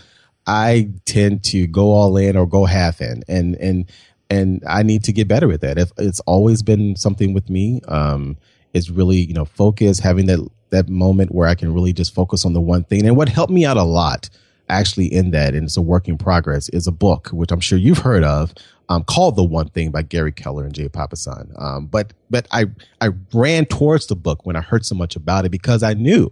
I 0.45 0.89
tend 1.05 1.45
to 1.45 1.67
go 1.67 1.91
all 1.91 2.17
in 2.17 2.35
or 2.35 2.45
go 2.45 2.65
half 2.65 2.99
in, 2.99 3.23
and 3.29 3.55
and 3.55 3.85
and 4.29 4.61
I 4.67 4.83
need 4.83 5.05
to 5.05 5.13
get 5.13 5.29
better 5.29 5.53
at 5.53 5.61
that. 5.61 5.77
If 5.77 5.91
it's 5.97 6.19
always 6.21 6.63
been 6.63 6.97
something 6.97 7.33
with 7.33 7.49
me. 7.49 7.81
Um, 7.87 8.37
is 8.73 8.91
really, 8.91 9.17
you 9.17 9.33
know, 9.33 9.45
focus, 9.45 9.99
having 9.99 10.27
that 10.27 10.47
that 10.71 10.89
moment 10.89 11.33
where 11.33 11.47
I 11.47 11.55
can 11.55 11.73
really 11.73 11.93
just 11.93 12.13
focus 12.13 12.45
on 12.45 12.53
the 12.53 12.61
one 12.61 12.83
thing. 12.83 13.05
And 13.05 13.17
what 13.17 13.29
helped 13.29 13.51
me 13.51 13.65
out 13.65 13.77
a 13.77 13.83
lot 13.83 14.29
actually 14.69 15.11
in 15.11 15.31
that, 15.31 15.55
and 15.55 15.65
it's 15.65 15.77
a 15.77 15.81
work 15.81 16.07
in 16.07 16.17
progress, 16.17 16.69
is 16.69 16.87
a 16.87 16.91
book, 16.91 17.29
which 17.29 17.51
I'm 17.51 17.59
sure 17.59 17.77
you've 17.77 17.97
heard 17.99 18.23
of, 18.23 18.53
um, 18.87 19.03
called 19.03 19.35
The 19.35 19.43
One 19.43 19.69
Thing 19.69 19.91
by 19.91 20.03
Gary 20.03 20.31
Keller 20.31 20.63
and 20.63 20.73
Jay 20.73 20.89
Papasan. 20.89 21.59
Um, 21.61 21.87
but 21.87 22.13
but 22.29 22.47
I 22.51 22.65
I 23.01 23.09
ran 23.33 23.65
towards 23.65 24.07
the 24.07 24.15
book 24.15 24.45
when 24.45 24.55
I 24.55 24.61
heard 24.61 24.85
so 24.85 24.95
much 24.95 25.15
about 25.15 25.45
it 25.45 25.49
because 25.49 25.83
I 25.83 25.93
knew 25.93 26.31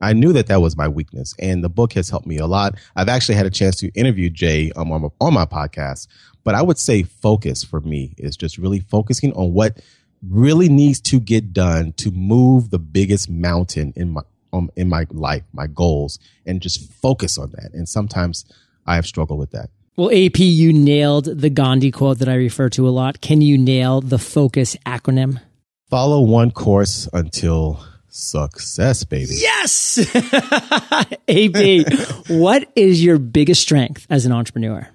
I 0.00 0.14
knew 0.14 0.32
that 0.32 0.46
that 0.46 0.60
was 0.60 0.76
my 0.76 0.88
weakness, 0.88 1.34
and 1.38 1.62
the 1.62 1.68
book 1.68 1.92
has 1.92 2.08
helped 2.08 2.26
me 2.26 2.38
a 2.38 2.46
lot. 2.46 2.74
I've 2.96 3.08
actually 3.08 3.34
had 3.34 3.46
a 3.46 3.50
chance 3.50 3.76
to 3.76 3.88
interview 3.90 4.30
Jay 4.30 4.72
um, 4.76 4.90
on, 4.92 5.02
my, 5.02 5.08
on 5.20 5.34
my 5.34 5.44
podcast, 5.44 6.08
but 6.42 6.54
I 6.54 6.62
would 6.62 6.78
say 6.78 7.02
focus 7.02 7.62
for 7.62 7.80
me 7.80 8.14
is 8.16 8.36
just 8.36 8.56
really 8.56 8.80
focusing 8.80 9.32
on 9.34 9.52
what 9.52 9.78
really 10.28 10.68
needs 10.68 11.00
to 11.00 11.20
get 11.20 11.52
done 11.52 11.92
to 11.92 12.10
move 12.10 12.70
the 12.70 12.78
biggest 12.78 13.30
mountain 13.30 13.92
in 13.96 14.10
my 14.10 14.22
um, 14.52 14.70
in 14.76 14.88
my 14.88 15.06
life, 15.10 15.44
my 15.52 15.66
goals, 15.66 16.18
and 16.44 16.60
just 16.60 16.92
focus 16.94 17.38
on 17.38 17.50
that. 17.52 17.70
And 17.72 17.88
sometimes 17.88 18.44
I 18.86 18.96
have 18.96 19.06
struggled 19.06 19.38
with 19.38 19.52
that. 19.52 19.70
Well, 19.96 20.10
AP, 20.10 20.38
you 20.38 20.72
nailed 20.72 21.26
the 21.26 21.50
Gandhi 21.50 21.90
quote 21.90 22.18
that 22.18 22.28
I 22.28 22.34
refer 22.34 22.68
to 22.70 22.88
a 22.88 22.90
lot. 22.90 23.20
Can 23.20 23.42
you 23.42 23.58
nail 23.58 24.00
the 24.00 24.18
focus 24.18 24.76
acronym? 24.86 25.40
Follow 25.88 26.20
one 26.20 26.50
course 26.52 27.08
until 27.12 27.84
success, 28.08 29.04
baby. 29.04 29.34
Yes! 29.36 29.98
AP, 31.28 32.28
what 32.28 32.70
is 32.74 33.04
your 33.04 33.18
biggest 33.18 33.62
strength 33.62 34.06
as 34.10 34.26
an 34.26 34.32
entrepreneur? 34.32 34.88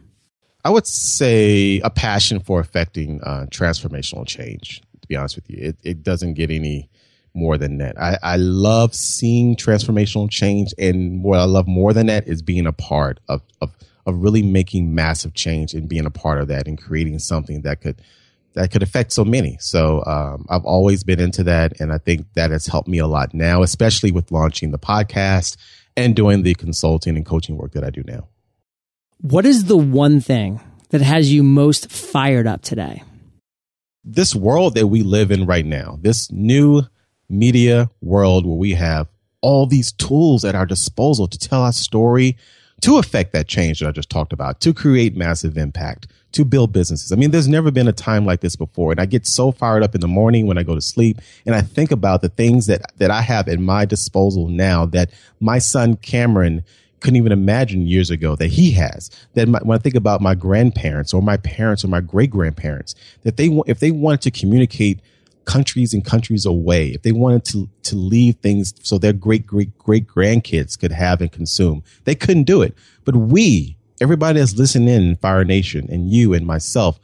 I 0.64 0.70
would 0.70 0.88
say 0.88 1.80
a 1.82 1.90
passion 1.90 2.40
for 2.40 2.60
affecting 2.60 3.22
uh, 3.22 3.46
transformational 3.52 4.26
change 4.26 4.82
to 5.06 5.08
be 5.08 5.16
honest 5.16 5.36
with 5.36 5.50
you. 5.50 5.58
It, 5.60 5.78
it 5.84 6.04
doesn't 6.04 6.34
get 6.34 6.52
any 6.52 6.90
more 7.34 7.58
than 7.58 7.78
that. 7.78 8.00
I, 8.00 8.18
I 8.24 8.36
love 8.38 8.96
seeing 8.96 9.56
transformational 9.56 10.30
change. 10.30 10.74
And 10.78 11.24
what 11.24 11.40
I 11.40 11.44
love 11.44 11.68
more 11.68 11.94
than 11.94 12.08
that 12.08 12.28
is 12.28 12.42
being 12.42 12.66
a 12.66 12.72
part 12.72 13.20
of, 13.28 13.42
of, 13.62 13.76
of 14.06 14.16
really 14.18 14.42
making 14.42 14.96
massive 14.96 15.34
change 15.34 15.74
and 15.74 15.90
being 15.90 16.06
a 16.06 16.12
part 16.12 16.40
of 16.40 16.48
that 16.48 16.68
and 16.68 16.82
creating 16.82 17.20
something 17.20 17.62
that 17.62 17.82
could, 17.82 18.02
that 18.54 18.72
could 18.72 18.84
affect 18.84 19.12
so 19.12 19.26
many. 19.26 19.58
So, 19.60 20.02
um, 20.06 20.46
I've 20.50 20.64
always 20.64 21.04
been 21.04 21.20
into 21.20 21.44
that. 21.44 21.80
And 21.82 21.92
I 21.92 21.98
think 21.98 22.26
that 22.36 22.52
has 22.52 22.68
helped 22.68 22.88
me 22.88 23.00
a 23.00 23.08
lot 23.08 23.34
now, 23.34 23.64
especially 23.64 24.12
with 24.12 24.32
launching 24.32 24.72
the 24.72 24.80
podcast 24.80 25.58
and 25.98 26.16
doing 26.16 26.44
the 26.44 26.56
consulting 26.56 27.18
and 27.18 27.26
coaching 27.26 27.58
work 27.58 27.74
that 27.74 27.84
I 27.84 27.90
do 27.90 28.04
now. 28.06 28.30
What 29.20 29.46
is 29.46 29.66
the 29.66 29.78
one 29.78 30.22
thing 30.22 30.62
that 30.90 31.02
has 31.02 31.34
you 31.34 31.44
most 31.44 31.92
fired 31.92 32.48
up 32.48 32.62
today? 32.62 33.04
This 34.06 34.36
world 34.36 34.76
that 34.76 34.88
we 34.88 35.02
live 35.02 35.32
in 35.32 35.46
right 35.46 35.66
now, 35.66 35.98
this 36.02 36.32
new 36.32 36.84
media 37.28 37.90
world 38.02 38.46
where 38.46 38.56
we 38.56 38.76
have 38.76 39.08
all 39.42 39.66
these 39.66 39.92
tools 39.92 40.46
at 40.46 40.56
our 40.56 40.66
disposal 40.66 41.28
to 41.28 41.38
tell 41.40 41.64
our 41.64 41.74
story, 41.74 42.38
to 42.82 42.98
affect 42.98 43.34
that 43.34 43.48
change 43.48 43.80
that 43.80 43.88
I 43.88 43.92
just 43.92 44.10
talked 44.10 44.32
about, 44.32 44.62
to 44.62 44.74
create 44.74 45.16
massive 45.16 45.58
impact, 45.58 46.08
to 46.34 46.46
build 46.46 46.72
businesses. 46.72 47.12
I 47.12 47.16
mean, 47.16 47.32
there's 47.32 47.48
never 47.48 47.72
been 47.72 47.88
a 47.88 47.94
time 47.94 48.26
like 48.26 48.42
this 48.42 48.56
before. 48.56 48.92
And 48.92 49.00
I 49.00 49.06
get 49.06 49.26
so 49.26 49.52
fired 49.52 49.82
up 49.82 49.96
in 49.96 50.02
the 50.02 50.08
morning 50.08 50.46
when 50.46 50.58
I 50.58 50.64
go 50.64 50.76
to 50.76 50.82
sleep 50.82 51.20
and 51.46 51.56
I 51.56 51.62
think 51.62 51.92
about 51.92 52.22
the 52.22 52.30
things 52.30 52.68
that, 52.68 52.82
that 52.98 53.10
I 53.10 53.22
have 53.22 53.48
at 53.48 53.60
my 53.60 53.86
disposal 53.86 54.50
now 54.50 54.86
that 54.88 55.12
my 55.40 55.58
son 55.58 55.96
Cameron 55.96 56.64
couldn't 57.06 57.18
even 57.18 57.32
imagine 57.32 57.86
years 57.86 58.10
ago 58.10 58.36
that 58.36 58.48
he 58.48 58.72
has. 58.72 59.12
That 59.36 59.48
my, 59.48 59.60
when 59.62 59.78
I 59.78 59.80
think 59.80 59.94
about 59.94 60.22
my 60.22 60.34
grandparents 60.34 61.14
or 61.14 61.22
my 61.22 61.38
parents 61.38 61.86
or 61.86 61.88
my 61.88 62.02
great 62.02 62.32
grandparents, 62.32 62.96
that 63.22 63.38
they 63.38 63.48
if 63.68 63.80
they 63.80 63.92
wanted 63.92 64.22
to 64.22 64.32
communicate 64.32 65.02
countries 65.46 65.94
and 65.94 66.04
countries 66.04 66.48
away, 66.48 66.88
if 66.88 67.04
they 67.04 67.12
wanted 67.12 67.46
to 67.46 67.70
to 67.84 67.96
leave 67.96 68.38
things 68.38 68.74
so 68.82 68.98
their 68.98 69.14
great 69.14 69.46
great 69.46 69.78
great 69.78 70.08
grandkids 70.08 70.80
could 70.80 70.92
have 70.92 71.22
and 71.22 71.32
consume, 71.32 71.84
they 72.06 72.16
couldn't 72.16 72.46
do 72.46 72.64
it. 72.64 72.74
But 73.04 73.16
we, 73.16 73.78
everybody 74.02 74.40
that's 74.40 74.56
listening 74.56 74.90
in 74.90 75.16
Fire 75.18 75.46
Nation, 75.46 75.88
and 75.92 76.10
you 76.10 76.34
and 76.34 76.48
myself, 76.48 77.00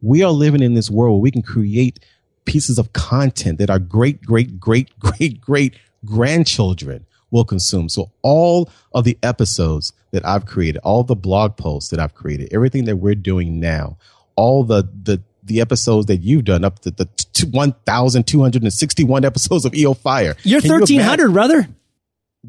we 0.00 0.22
are 0.22 0.32
living 0.32 0.62
in 0.62 0.72
this 0.72 0.90
world 0.90 1.12
where 1.12 1.22
we 1.22 1.30
can 1.30 1.42
create 1.42 2.00
pieces 2.46 2.78
of 2.78 2.94
content 2.94 3.58
that 3.58 3.68
our 3.68 3.78
great 3.78 4.22
great 4.22 4.58
great 4.58 4.98
great 4.98 5.42
great 5.42 5.76
grandchildren 6.06 7.04
will 7.32 7.44
consume. 7.44 7.88
So 7.88 8.12
all 8.22 8.70
of 8.92 9.02
the 9.02 9.18
episodes 9.24 9.92
that 10.12 10.24
I've 10.24 10.46
created, 10.46 10.80
all 10.84 11.02
the 11.02 11.16
blog 11.16 11.56
posts 11.56 11.90
that 11.90 11.98
I've 11.98 12.14
created, 12.14 12.52
everything 12.52 12.84
that 12.84 12.96
we're 12.96 13.16
doing 13.16 13.58
now, 13.58 13.96
all 14.36 14.62
the, 14.62 14.88
the, 15.02 15.20
the 15.42 15.60
episodes 15.60 16.06
that 16.06 16.18
you've 16.18 16.44
done 16.44 16.64
up 16.64 16.78
to 16.80 16.92
the 16.92 17.08
1,261 17.50 19.24
episodes 19.24 19.64
of 19.64 19.74
EO 19.74 19.94
Fire. 19.94 20.36
You're 20.44 20.60
1,300, 20.60 21.24
you 21.26 21.32
brother. 21.32 21.68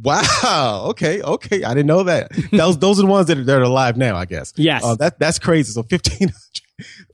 Wow. 0.02 0.86
Okay. 0.90 1.22
Okay. 1.22 1.64
I 1.64 1.70
didn't 1.74 1.88
know 1.88 2.04
that. 2.04 2.32
Those, 2.52 2.78
those 2.78 3.00
are 3.00 3.04
the 3.04 3.08
ones 3.08 3.28
that 3.28 3.38
are, 3.38 3.44
that 3.44 3.60
are 3.60 3.64
alive 3.64 3.98
now, 3.98 4.16
I 4.16 4.26
guess. 4.26 4.54
Yes. 4.56 4.84
Uh, 4.84 4.96
that, 4.96 5.18
that's 5.20 5.40
crazy. 5.40 5.72
So 5.72 5.82
1,500 5.82 6.34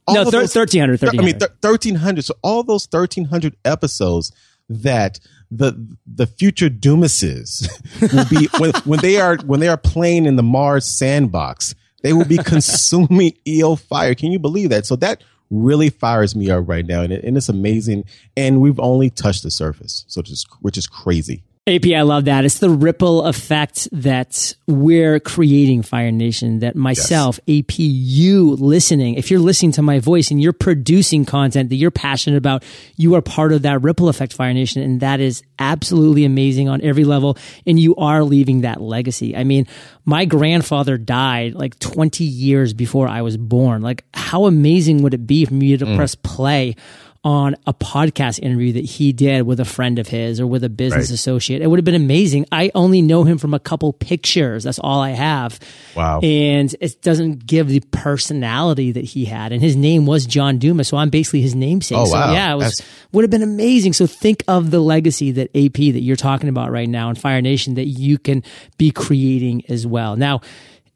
all 0.08 0.16
no, 0.16 0.26
thir- 0.26 0.42
those- 0.42 0.56
1300, 0.56 1.04
I 1.04 1.12
mean, 1.24 1.38
th- 1.40 1.52
1300. 1.62 2.24
So 2.24 2.36
all 2.42 2.64
those 2.64 2.88
1300 2.90 3.56
episodes 3.66 4.32
that 4.70 5.20
the 5.52 5.98
the 6.06 6.28
future 6.28 6.70
Dumases 6.70 7.68
will 8.14 8.26
be 8.30 8.48
when 8.60 8.72
when 8.86 9.00
they 9.00 9.20
are 9.20 9.38
when 9.46 9.60
they 9.60 9.68
are 9.68 9.78
playing 9.78 10.26
in 10.26 10.36
the 10.36 10.44
Mars 10.44 10.86
sandbox, 10.86 11.76
they 12.04 12.14
will 12.14 12.26
be 12.26 12.38
consuming 12.46 13.34
EO 13.48 13.76
fire. 13.76 14.16
Can 14.16 14.32
you 14.32 14.40
believe 14.40 14.70
that? 14.70 14.86
So 14.86 14.96
that 14.98 15.24
really 15.50 15.90
fires 15.90 16.36
me 16.36 16.52
up 16.52 16.68
right 16.68 16.86
now, 16.86 17.02
and, 17.02 17.12
it, 17.12 17.24
and 17.24 17.36
it's 17.36 17.50
amazing. 17.50 18.06
And 18.38 18.62
we've 18.62 18.80
only 18.80 19.10
touched 19.10 19.44
the 19.44 19.52
surface, 19.52 20.06
so 20.08 20.22
is 20.22 20.46
which 20.62 20.78
is 20.78 20.88
crazy. 20.88 21.44
AP, 21.68 21.86
I 21.96 22.02
love 22.02 22.26
that. 22.26 22.46
It's 22.46 22.58
the 22.58 22.70
ripple 22.70 23.24
effect 23.26 23.88
that 23.92 24.56
we're 24.66 25.20
creating, 25.20 25.84
Fire 25.84 26.12
Nation, 26.12 26.60
that 26.60 26.76
myself, 26.76 27.40
AP, 27.48 27.74
you 27.78 28.56
listening, 28.56 29.16
if 29.16 29.30
you're 29.30 29.40
listening 29.40 29.74
to 29.74 29.84
my 29.84 30.00
voice 30.00 30.32
and 30.32 30.42
you're 30.42 30.52
producing 30.52 31.26
content 31.26 31.70
that 31.70 31.76
you're 31.76 31.92
passionate 31.92 32.38
about, 32.38 32.64
you 32.96 33.14
are 33.14 33.22
part 33.22 33.52
of 33.52 33.62
that 33.64 33.84
ripple 33.84 34.10
effect, 34.10 34.34
Fire 34.34 34.54
Nation. 34.54 34.82
And 34.82 35.02
that 35.02 35.20
is 35.20 35.44
absolutely 35.60 36.26
amazing 36.26 36.70
on 36.70 36.82
every 36.82 37.04
level. 37.04 37.38
And 37.68 37.80
you 37.80 37.96
are 37.98 38.24
leaving 38.24 38.62
that 38.62 38.82
legacy. 38.82 39.36
I 39.36 39.44
mean, 39.44 39.68
my 40.06 40.26
grandfather 40.26 40.98
died 40.98 41.54
like 41.54 41.78
20 41.78 42.24
years 42.24 42.74
before 42.74 43.08
I 43.08 43.22
was 43.22 43.38
born. 43.38 43.84
Like, 43.84 44.06
how 44.16 44.46
amazing 44.46 45.04
would 45.04 45.14
it 45.14 45.28
be 45.28 45.46
for 45.46 45.54
me 45.54 45.78
to 45.78 45.86
mm. 45.86 45.96
press 45.96 46.16
play 46.16 46.76
on 47.24 47.54
a 47.68 47.74
podcast 47.74 48.40
interview 48.40 48.72
that 48.74 48.86
he 48.86 49.12
did 49.12 49.42
with 49.42 49.60
a 49.60 49.66
friend 49.66 50.00
of 50.00 50.08
his 50.08 50.40
or 50.40 50.48
with 50.48 50.64
a 50.64 50.70
business 50.70 51.10
Right. 51.10 51.16
associate. 51.16 51.62
It 51.62 51.68
would 51.68 51.78
have 51.78 51.84
been 51.84 51.94
amazing. 51.94 52.46
I 52.50 52.72
only 52.74 53.02
know 53.02 53.26
him 53.26 53.38
from 53.38 53.54
a 53.54 53.60
couple 53.60 53.92
pictures. 53.92 54.64
That's 54.64 54.80
all 54.80 55.02
I 55.02 55.10
have. 55.12 55.60
Wow. 55.98 56.22
And 56.22 56.74
it 56.80 57.02
doesn't 57.02 57.46
give 57.46 57.68
the 57.68 57.82
personality 57.92 58.94
that 58.94 59.04
he 59.04 59.26
had. 59.26 59.52
And 59.52 59.62
his 59.62 59.76
name 59.76 60.06
was 60.06 60.26
John 60.26 60.60
Dumas. 60.60 60.88
So 60.88 60.96
I'm 60.96 61.10
basically 61.10 61.42
his 61.42 61.56
namesake. 61.56 61.98
Oh, 61.98 62.06
so 62.06 62.14
wow. 62.14 62.32
yeah, 62.32 62.54
it 62.54 62.56
was, 62.56 62.78
That's- 62.78 63.08
would 63.12 63.24
have 63.24 63.32
been 63.32 63.44
amazing. 63.44 63.94
So 63.94 64.08
think 64.08 64.44
of 64.48 64.72
the 64.72 64.80
legacy 64.80 65.32
that 65.32 65.50
AP 65.56 65.92
that 65.92 66.02
you're 66.02 66.16
talking 66.16 66.48
about 66.48 66.72
right 66.72 66.88
now 66.88 67.10
in 67.10 67.16
Fire 67.16 67.42
Nation 67.42 67.74
that 67.76 67.88
you 67.88 68.18
can 68.18 68.44
be 68.78 68.92
creating 68.92 69.64
as 69.68 69.86
well. 69.86 70.16
Now, 70.16 70.40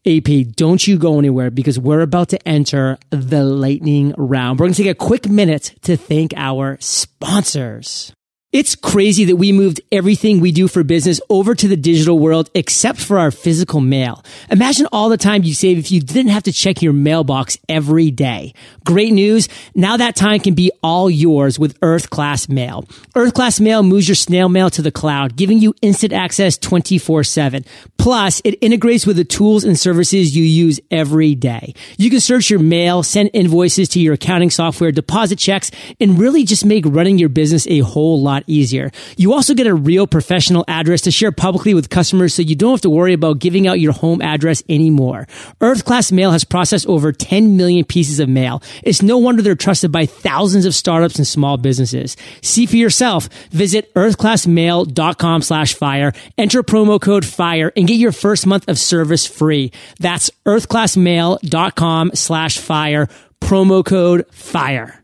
AP, 0.05 0.55
don't 0.55 0.85
you 0.85 0.97
go 0.97 1.17
anywhere 1.17 1.49
because 1.49 1.79
we're 1.79 2.01
about 2.01 2.29
to 2.29 2.47
enter 2.47 2.97
the 3.09 3.43
lightning 3.43 4.13
round. 4.17 4.59
We're 4.59 4.65
going 4.65 4.73
to 4.73 4.83
take 4.83 4.91
a 4.91 4.95
quick 4.95 5.29
minute 5.29 5.75
to 5.83 5.95
thank 5.95 6.33
our 6.35 6.77
sponsors. 6.81 8.13
It's 8.53 8.75
crazy 8.75 9.25
that 9.25 9.37
we 9.37 9.51
moved 9.51 9.81
everything 9.91 10.39
we 10.39 10.51
do 10.51 10.67
for 10.67 10.83
business 10.83 11.19
over 11.27 11.55
to 11.55 11.67
the 11.67 11.75
digital 11.75 12.19
world 12.19 12.51
except 12.53 12.99
for 12.99 13.17
our 13.17 13.31
physical 13.31 13.81
mail. 13.81 14.23
Imagine 14.51 14.85
all 14.91 15.09
the 15.09 15.17
time 15.17 15.41
you 15.41 15.55
save 15.55 15.79
if 15.79 15.91
you 15.91 15.99
didn't 15.99 16.31
have 16.31 16.43
to 16.43 16.51
check 16.51 16.79
your 16.79 16.93
mailbox 16.93 17.57
every 17.67 18.11
day. 18.11 18.53
Great 18.85 19.11
news. 19.11 19.49
Now 19.73 19.97
that 19.97 20.15
time 20.15 20.39
can 20.39 20.53
be 20.53 20.71
all 20.83 21.09
yours 21.09 21.57
with 21.57 21.75
Earth 21.81 22.11
Class 22.11 22.47
Mail. 22.47 22.87
Earth 23.15 23.33
Class 23.33 23.59
Mail 23.59 23.81
moves 23.81 24.07
your 24.07 24.13
snail 24.13 24.49
mail 24.49 24.69
to 24.69 24.83
the 24.83 24.91
cloud, 24.91 25.35
giving 25.35 25.57
you 25.57 25.73
instant 25.81 26.13
access 26.13 26.55
24 26.59 27.23
7. 27.23 27.65
Plus, 27.97 28.39
it 28.43 28.59
integrates 28.61 29.07
with 29.07 29.17
the 29.17 29.23
tools 29.23 29.63
and 29.63 29.79
services 29.79 30.35
you 30.35 30.43
use 30.43 30.79
every 30.91 31.33
day. 31.33 31.73
You 31.97 32.11
can 32.11 32.19
search 32.19 32.51
your 32.51 32.59
mail, 32.59 33.01
send 33.01 33.31
invoices 33.33 33.89
to 33.89 33.99
your 33.99 34.13
accounting 34.13 34.51
software, 34.51 34.91
deposit 34.91 35.39
checks, 35.39 35.71
and 35.99 36.19
really 36.19 36.43
just 36.43 36.65
make 36.65 36.85
running 36.85 37.17
your 37.17 37.29
business 37.29 37.65
a 37.65 37.79
whole 37.79 38.21
lot 38.21 38.42
easier. 38.47 38.91
You 39.17 39.33
also 39.33 39.53
get 39.53 39.67
a 39.67 39.73
real 39.73 40.07
professional 40.07 40.65
address 40.67 41.01
to 41.01 41.11
share 41.11 41.31
publicly 41.31 41.73
with 41.73 41.89
customers 41.89 42.33
so 42.33 42.41
you 42.41 42.55
don't 42.55 42.71
have 42.71 42.81
to 42.81 42.89
worry 42.89 43.13
about 43.13 43.39
giving 43.39 43.67
out 43.67 43.79
your 43.79 43.93
home 43.93 44.21
address 44.21 44.63
anymore. 44.69 45.27
Earth 45.61 45.85
Class 45.85 46.11
Mail 46.11 46.31
has 46.31 46.43
processed 46.43 46.87
over 46.87 47.11
10 47.11 47.57
million 47.57 47.85
pieces 47.85 48.19
of 48.19 48.29
mail. 48.29 48.61
It's 48.83 49.01
no 49.01 49.17
wonder 49.17 49.41
they're 49.41 49.55
trusted 49.55 49.91
by 49.91 50.05
thousands 50.05 50.65
of 50.65 50.75
startups 50.75 51.17
and 51.17 51.27
small 51.27 51.57
businesses. 51.57 52.17
See 52.41 52.65
for 52.65 52.75
yourself. 52.77 53.29
Visit 53.51 53.93
earthclassmail.com 53.93 55.41
slash 55.41 55.73
fire, 55.73 56.13
enter 56.37 56.63
promo 56.63 56.99
code 56.99 57.25
FIRE, 57.25 57.71
and 57.75 57.87
get 57.87 57.95
your 57.95 58.11
first 58.11 58.45
month 58.45 58.67
of 58.67 58.77
service 58.77 59.25
free. 59.25 59.71
That's 59.99 60.31
earthclassmail.com 60.45 62.11
slash 62.13 62.57
fire, 62.57 63.07
promo 63.41 63.85
code 63.85 64.25
FIRE. 64.31 65.02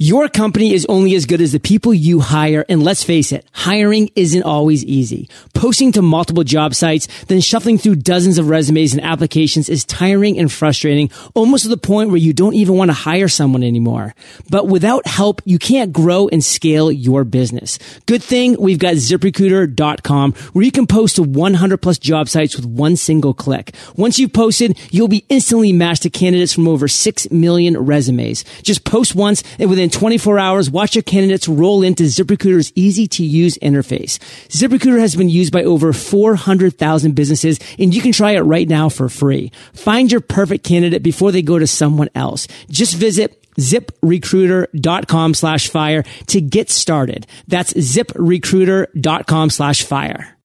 Your 0.00 0.28
company 0.28 0.74
is 0.74 0.86
only 0.88 1.16
as 1.16 1.26
good 1.26 1.40
as 1.40 1.50
the 1.50 1.58
people 1.58 1.92
you 1.92 2.20
hire. 2.20 2.64
And 2.68 2.84
let's 2.84 3.02
face 3.02 3.32
it, 3.32 3.44
hiring 3.50 4.10
isn't 4.14 4.44
always 4.44 4.84
easy. 4.84 5.28
Posting 5.54 5.90
to 5.90 6.02
multiple 6.02 6.44
job 6.44 6.76
sites, 6.76 7.08
then 7.24 7.40
shuffling 7.40 7.78
through 7.78 7.96
dozens 7.96 8.38
of 8.38 8.48
resumes 8.48 8.92
and 8.92 9.02
applications 9.02 9.68
is 9.68 9.84
tiring 9.84 10.38
and 10.38 10.52
frustrating, 10.52 11.10
almost 11.34 11.64
to 11.64 11.68
the 11.68 11.76
point 11.76 12.10
where 12.10 12.18
you 12.18 12.32
don't 12.32 12.54
even 12.54 12.76
want 12.76 12.90
to 12.90 12.94
hire 12.94 13.26
someone 13.26 13.64
anymore. 13.64 14.14
But 14.48 14.68
without 14.68 15.04
help, 15.08 15.42
you 15.44 15.58
can't 15.58 15.92
grow 15.92 16.28
and 16.28 16.44
scale 16.44 16.92
your 16.92 17.24
business. 17.24 17.80
Good 18.06 18.22
thing 18.22 18.54
we've 18.56 18.78
got 18.78 18.94
ziprecruiter.com 18.94 20.32
where 20.52 20.64
you 20.64 20.70
can 20.70 20.86
post 20.86 21.16
to 21.16 21.24
100 21.24 21.78
plus 21.78 21.98
job 21.98 22.28
sites 22.28 22.54
with 22.54 22.66
one 22.66 22.94
single 22.94 23.34
click. 23.34 23.74
Once 23.96 24.20
you've 24.20 24.32
posted, 24.32 24.78
you'll 24.92 25.08
be 25.08 25.26
instantly 25.28 25.72
matched 25.72 26.04
to 26.04 26.10
candidates 26.10 26.52
from 26.52 26.68
over 26.68 26.86
6 26.86 27.30
million 27.32 27.76
resumes. 27.76 28.44
Just 28.62 28.84
post 28.84 29.16
once 29.16 29.42
and 29.58 29.68
within 29.68 29.87
24 29.90 30.38
hours, 30.38 30.70
watch 30.70 30.94
your 30.94 31.02
candidates 31.02 31.48
roll 31.48 31.82
into 31.82 32.04
ZipRecruiter's 32.04 32.72
easy 32.74 33.06
to 33.08 33.24
use 33.24 33.56
interface. 33.58 34.18
ZipRecruiter 34.48 34.98
has 34.98 35.14
been 35.14 35.28
used 35.28 35.52
by 35.52 35.64
over 35.64 35.92
400,000 35.92 37.14
businesses 37.14 37.58
and 37.78 37.94
you 37.94 38.00
can 38.00 38.12
try 38.12 38.32
it 38.32 38.40
right 38.40 38.68
now 38.68 38.88
for 38.88 39.08
free. 39.08 39.52
Find 39.72 40.10
your 40.10 40.20
perfect 40.20 40.64
candidate 40.64 41.02
before 41.02 41.32
they 41.32 41.42
go 41.42 41.58
to 41.58 41.66
someone 41.66 42.08
else. 42.14 42.48
Just 42.70 42.94
visit 42.94 43.44
ziprecruiter.com 43.58 45.34
slash 45.34 45.68
fire 45.68 46.04
to 46.28 46.40
get 46.40 46.70
started. 46.70 47.26
That's 47.46 47.72
ziprecruiter.com 47.72 49.50
slash 49.50 49.82
fire. 49.82 50.36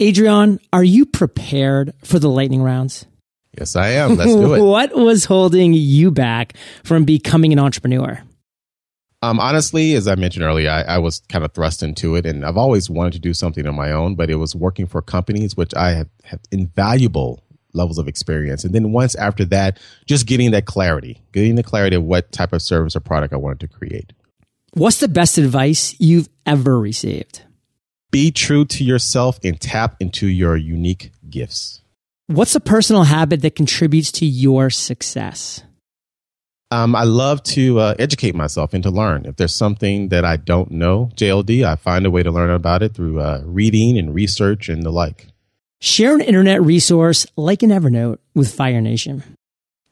Adrion, 0.00 0.58
are 0.72 0.84
you 0.84 1.06
prepared 1.06 1.94
for 2.04 2.18
the 2.18 2.28
lightning 2.28 2.62
rounds? 2.62 3.06
Yes, 3.58 3.76
I 3.76 3.88
am. 3.90 4.16
Let's 4.16 4.34
do 4.34 4.54
it. 4.54 4.60
What 4.66 4.94
was 4.94 5.24
holding 5.24 5.72
you 5.72 6.10
back 6.10 6.54
from 6.84 7.04
becoming 7.04 7.52
an 7.52 7.58
entrepreneur? 7.58 8.22
Um, 9.22 9.40
honestly, 9.40 9.94
as 9.94 10.06
I 10.06 10.14
mentioned 10.14 10.44
earlier, 10.44 10.70
I, 10.70 10.82
I 10.82 10.98
was 10.98 11.20
kind 11.28 11.44
of 11.44 11.52
thrust 11.52 11.82
into 11.82 12.14
it, 12.16 12.26
and 12.26 12.44
I've 12.44 12.56
always 12.56 12.90
wanted 12.90 13.14
to 13.14 13.18
do 13.18 13.32
something 13.34 13.66
on 13.66 13.74
my 13.74 13.90
own, 13.90 14.14
but 14.14 14.30
it 14.30 14.36
was 14.36 14.54
working 14.54 14.86
for 14.86 15.00
companies, 15.00 15.56
which 15.56 15.74
I 15.74 15.92
have, 15.92 16.08
have 16.24 16.40
invaluable 16.52 17.42
levels 17.72 17.98
of 17.98 18.08
experience. 18.08 18.64
And 18.64 18.74
then 18.74 18.92
once 18.92 19.14
after 19.14 19.44
that, 19.46 19.78
just 20.06 20.26
getting 20.26 20.50
that 20.50 20.66
clarity, 20.66 21.22
getting 21.32 21.54
the 21.54 21.62
clarity 21.62 21.96
of 21.96 22.02
what 22.02 22.32
type 22.32 22.52
of 22.52 22.62
service 22.62 22.96
or 22.96 23.00
product 23.00 23.32
I 23.32 23.36
wanted 23.36 23.60
to 23.60 23.68
create. 23.68 24.12
What's 24.72 25.00
the 25.00 25.08
best 25.08 25.38
advice 25.38 25.94
you've 25.98 26.28
ever 26.44 26.78
received? 26.78 27.42
Be 28.10 28.30
true 28.30 28.64
to 28.66 28.84
yourself 28.84 29.38
and 29.42 29.60
tap 29.60 29.96
into 30.00 30.26
your 30.26 30.56
unique 30.56 31.12
gifts. 31.28 31.82
What's 32.28 32.54
a 32.54 32.60
personal 32.60 33.04
habit 33.04 33.42
that 33.42 33.54
contributes 33.54 34.10
to 34.12 34.26
your 34.26 34.70
success? 34.70 35.62
Um, 36.72 36.96
I 36.96 37.04
love 37.04 37.42
to 37.44 37.78
uh, 37.78 37.94
educate 37.98 38.34
myself 38.34 38.74
and 38.74 38.82
to 38.82 38.90
learn. 38.90 39.24
If 39.24 39.36
there's 39.36 39.54
something 39.54 40.08
that 40.08 40.24
I 40.24 40.36
don't 40.36 40.72
know, 40.72 41.10
JLD, 41.14 41.64
I 41.64 41.76
find 41.76 42.04
a 42.04 42.10
way 42.10 42.22
to 42.24 42.30
learn 42.32 42.50
about 42.50 42.82
it 42.82 42.94
through 42.94 43.20
uh, 43.20 43.42
reading 43.44 43.96
and 43.98 44.12
research 44.14 44.68
and 44.68 44.82
the 44.82 44.90
like. 44.90 45.28
Share 45.80 46.14
an 46.14 46.20
internet 46.22 46.60
resource 46.62 47.24
like 47.36 47.62
an 47.62 47.70
Evernote 47.70 48.18
with 48.34 48.52
Fire 48.52 48.80
Nation. 48.80 49.22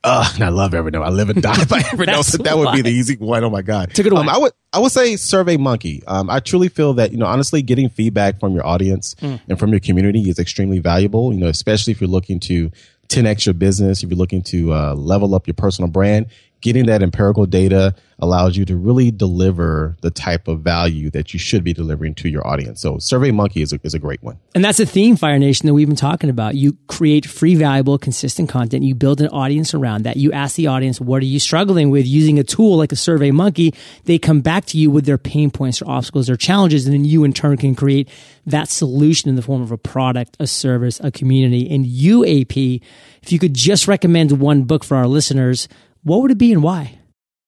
Uh, 0.03 0.29
and 0.35 0.43
I 0.45 0.49
love 0.49 0.73
Evernote. 0.73 1.05
I 1.05 1.09
live 1.11 1.31
and 1.31 1.41
die 1.41 1.65
by 1.65 1.81
Evernote. 1.83 2.25
So 2.25 2.39
that 2.43 2.59
would 2.59 2.73
be 2.73 2.83
the 2.83 2.91
easy 2.91 3.17
one. 3.17 3.43
Oh 3.45 3.51
my 3.51 3.63
god, 3.63 3.95
Took 3.95 4.05
it 4.07 4.13
away. 4.13 4.21
Um, 4.23 4.29
I 4.29 4.37
would 4.37 4.53
I 4.73 4.79
would 4.81 4.93
say 4.93 5.17
Survey 5.17 5.57
Monkey. 5.57 6.03
Um, 6.07 6.29
I 6.29 6.41
truly 6.41 6.69
feel 6.69 6.93
that 6.95 7.13
you 7.13 7.19
know 7.19 7.25
honestly, 7.27 7.63
getting 7.63 7.89
feedback 7.89 8.39
from 8.41 8.53
your 8.53 8.67
audience 8.67 9.15
Mm. 9.21 9.41
and 9.49 9.59
from 9.59 9.71
your 9.71 9.81
community 9.81 10.29
is 10.29 10.39
extremely 10.39 10.79
valuable. 10.81 11.33
You 11.33 11.39
know, 11.41 11.47
especially 11.47 11.93
if 11.93 12.01
you're 12.03 12.11
looking 12.11 12.39
to 12.41 12.71
10x 13.09 13.47
your 13.47 13.55
business, 13.55 14.03
if 14.03 14.11
you're 14.11 14.19
looking 14.19 14.43
to 14.43 14.75
uh, 14.75 14.95
level 14.95 15.35
up 15.35 15.47
your 15.47 15.55
personal 15.55 15.89
brand. 15.91 16.27
Getting 16.65 16.87
that 16.87 17.03
empirical 17.03 17.45
data 17.45 17.95
allows 18.21 18.57
you 18.57 18.65
to 18.65 18.75
really 18.75 19.11
deliver 19.11 19.99
the 20.01 20.11
type 20.11 20.49
of 20.49 20.61
value 20.61 21.11
that 21.11 21.35
you 21.35 21.39
should 21.39 21.63
be 21.63 21.75
delivering 21.75 22.15
to 22.15 22.31
your 22.31 22.47
audience. 22.47 22.81
So, 22.81 22.97
Survey 22.97 23.33
Monkey 23.33 23.61
is 23.61 23.75
a, 23.75 23.81
is 23.83 23.93
a 23.93 23.99
great 23.99 24.23
one. 24.23 24.39
And 24.55 24.65
that's 24.65 24.81
a 24.81 24.87
theme, 24.87 25.17
Fire 25.17 25.39
Nation, 25.39 25.67
that 25.67 25.75
we've 25.75 25.87
been 25.87 25.95
talking 25.95 26.31
about. 26.31 26.55
You 26.55 26.79
create 26.87 27.27
free, 27.27 27.55
valuable, 27.55 27.99
consistent 27.99 28.49
content. 28.49 28.83
You 28.83 28.95
build 28.95 29.21
an 29.21 29.29
audience 29.29 29.75
around 29.75 30.05
that. 30.05 30.17
You 30.17 30.33
ask 30.33 30.57
the 30.57 30.69
audience, 30.69 30.99
what 31.03 31.21
are 31.21 31.27
you 31.27 31.39
struggling 31.39 31.91
with 31.91 32.07
using 32.07 32.39
a 32.39 32.45
tool 32.45 32.79
like 32.79 32.93
a 32.93 32.97
Survey 32.97 33.31
Monkey? 33.31 33.75
They 34.05 34.19
come 34.19 34.41
back 34.41 34.65
to 34.69 34.79
you 34.79 34.91
with 34.91 35.05
their 35.05 35.19
pain 35.19 35.51
points 35.51 35.83
or 35.83 35.91
obstacles 35.91 36.31
or 36.31 36.37
challenges. 36.39 36.87
And 36.87 36.95
then 36.95 37.05
you 37.05 37.25
in 37.25 37.35
turn 37.35 37.59
can 37.59 37.75
create 37.75 38.09
that 38.47 38.71
solution 38.71 39.29
in 39.29 39.37
the 39.37 39.43
form 39.43 39.61
of 39.61 39.71
a 39.71 39.77
product, 39.77 40.39
a 40.41 40.47
service, 40.47 40.99
a 41.01 41.11
community. 41.11 41.69
And 41.71 41.85
UAP, 41.85 42.81
if 43.23 43.33
you 43.33 43.39
could 43.39 43.53
just 43.53 43.87
recommend 43.87 44.41
one 44.41 44.63
book 44.63 44.83
for 44.83 44.97
our 44.97 45.07
listeners, 45.07 45.69
what 46.05 46.21
would 46.21 46.31
it 46.31 46.39
be 46.39 46.53
and 46.53 46.63
why? 46.63 46.99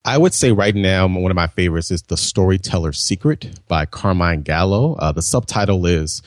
I 0.05 0.19
would 0.19 0.33
say 0.33 0.51
right 0.51 0.75
now, 0.75 1.07
one 1.07 1.31
of 1.31 1.35
my 1.35 1.47
favorites 1.47 1.91
is 1.91 2.03
The 2.03 2.17
Storyteller's 2.17 2.99
Secret 2.99 3.61
by 3.69 3.87
Carmine 3.87 4.43
Gallo. 4.43 4.95
Uh, 4.95 5.13
the 5.13 5.21
subtitle 5.21 5.85
is 5.85 6.23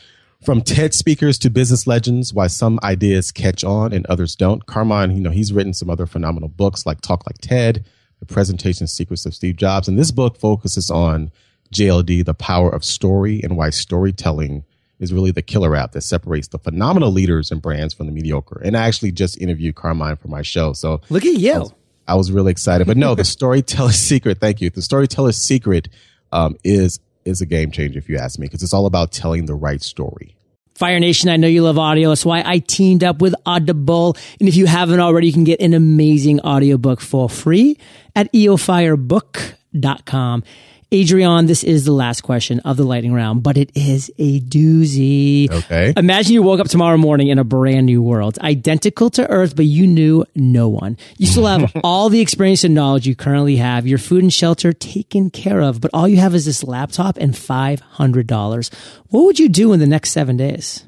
From 0.45 0.61
TED 0.61 0.93
Speakers 0.93 1.39
to 1.39 1.49
Business 1.49 1.87
Legends 1.87 2.33
Why 2.33 2.47
Some 2.47 2.79
Ideas 2.83 3.31
Catch 3.31 3.63
On 3.63 3.91
and 3.91 4.05
Others 4.05 4.35
Don't. 4.35 4.65
Carmine, 4.67 5.15
you 5.15 5.21
know, 5.21 5.31
he's 5.31 5.51
written 5.51 5.73
some 5.73 5.89
other 5.89 6.05
phenomenal 6.05 6.49
books 6.49 6.85
like 6.85 7.01
Talk 7.01 7.25
Like 7.25 7.39
TED, 7.39 7.85
The 8.19 8.25
Presentation 8.25 8.85
Secrets 8.85 9.25
of 9.25 9.33
Steve 9.33 9.55
Jobs. 9.55 9.87
And 9.87 9.97
this 9.97 10.11
book 10.11 10.37
focuses 10.37 10.91
on 10.91 11.31
JLD, 11.73 12.25
the 12.25 12.33
power 12.35 12.69
of 12.69 12.83
story 12.83 13.41
and 13.41 13.57
why 13.57 13.71
storytelling 13.71 14.65
is 14.99 15.13
really 15.13 15.31
the 15.31 15.41
killer 15.41 15.75
app 15.75 15.93
that 15.93 16.01
separates 16.01 16.49
the 16.49 16.59
phenomenal 16.59 17.11
leaders 17.11 17.49
and 17.49 17.61
brands 17.61 17.93
from 17.93 18.05
the 18.05 18.11
mediocre. 18.11 18.61
And 18.63 18.75
I 18.77 18.85
actually 18.87 19.13
just 19.13 19.41
interviewed 19.41 19.75
Carmine 19.75 20.17
for 20.17 20.27
my 20.27 20.41
show. 20.41 20.73
So 20.73 21.01
look 21.09 21.25
at 21.25 21.35
you. 21.35 21.71
I 22.09 22.15
was, 22.15 22.31
really 22.31 22.51
excited. 22.51 22.87
But 22.87 22.97
no, 22.97 23.15
the 23.15 23.23
storyteller's 23.37 23.95
secret, 23.95 24.39
thank 24.39 24.61
you. 24.61 24.69
The 24.69 24.81
storyteller's 24.81 25.37
secret 25.37 25.87
um, 26.31 26.55
is 26.63 26.99
is 27.25 27.41
a 27.41 27.45
game 27.45 27.71
changer 27.71 27.99
if 27.99 28.09
you 28.09 28.17
ask 28.17 28.39
me, 28.39 28.47
because 28.47 28.63
it's 28.63 28.73
all 28.73 28.85
about 28.85 29.11
telling 29.11 29.45
the 29.45 29.55
right 29.55 29.81
story. 29.81 30.35
Fire 30.75 30.99
Nation, 30.99 31.29
I 31.29 31.35
know 31.35 31.47
you 31.47 31.63
love 31.63 31.77
audio. 31.77 32.09
That's 32.09 32.25
why 32.25 32.41
I 32.45 32.59
teamed 32.59 33.03
up 33.03 33.21
with 33.21 33.35
Audible. 33.45 34.15
And 34.39 34.47
if 34.47 34.55
you 34.55 34.65
haven't 34.65 35.01
already, 35.01 35.27
you 35.27 35.33
can 35.33 35.43
get 35.43 35.59
an 35.59 35.73
amazing 35.73 36.39
audiobook 36.39 37.01
for 37.01 37.29
free 37.29 37.77
at 38.15 38.31
eofirebook.com. 38.31 40.43
Adrion, 40.91 41.45
this 41.45 41.63
is 41.63 41.85
the 41.85 41.91
last 41.91 42.21
question 42.21 42.61
of 42.61 42.75
the 42.75 42.83
lightning 42.83 43.13
round, 43.13 43.43
but 43.43 43.57
it 43.57 43.71
is 43.75 44.11
a 44.17 44.39
doozy. 44.39 45.47
Okay. 45.51 45.93
Imagine 45.95 46.33
you 46.33 46.41
woke 46.41 46.59
up 46.59 46.67
tomorrow 46.67 46.97
morning 46.97 47.27
in 47.27 47.37
a 47.37 47.43
brand 47.43 47.85
new 47.85 48.01
world, 48.01 48.39
identical 48.39 49.11
to 49.11 49.29
Earth, 49.29 49.55
but 49.55 49.65
you 49.65 49.85
knew 49.85 50.25
no 50.33 50.67
one. 50.67 50.97
You 51.19 51.27
still 51.27 51.45
have 51.45 51.71
all 51.83 52.09
the 52.09 52.21
experience 52.21 52.63
and 52.63 52.73
knowledge 52.73 53.05
you 53.05 53.15
currently 53.15 53.57
have, 53.57 53.85
your 53.85 53.99
food 53.99 54.23
and 54.23 54.33
shelter 54.33 54.73
taken 54.73 55.29
care 55.29 55.61
of, 55.61 55.79
but 55.79 55.91
all 55.93 56.07
you 56.07 56.17
have 56.17 56.33
is 56.33 56.45
this 56.45 56.63
laptop 56.63 57.17
and 57.17 57.35
$500. 57.35 58.73
What 59.09 59.25
would 59.25 59.37
you 59.37 59.47
do 59.47 59.73
in 59.73 59.79
the 59.79 59.85
next 59.85 60.09
seven 60.09 60.37
days? 60.37 60.85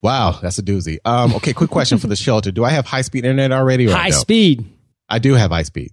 Wow, 0.00 0.38
that's 0.40 0.58
a 0.58 0.62
doozy. 0.62 0.98
Um, 1.04 1.34
okay, 1.34 1.54
quick 1.54 1.70
question 1.70 1.98
for 1.98 2.06
the 2.06 2.14
shelter. 2.26 2.52
Do 2.52 2.64
I 2.64 2.70
have 2.70 2.86
high 2.86 3.02
speed 3.02 3.24
internet 3.24 3.50
already? 3.50 3.90
high 3.90 4.10
no? 4.10 4.16
speed. 4.16 4.64
I 5.08 5.18
do 5.18 5.34
have 5.34 5.50
high 5.50 5.64
speed. 5.64 5.90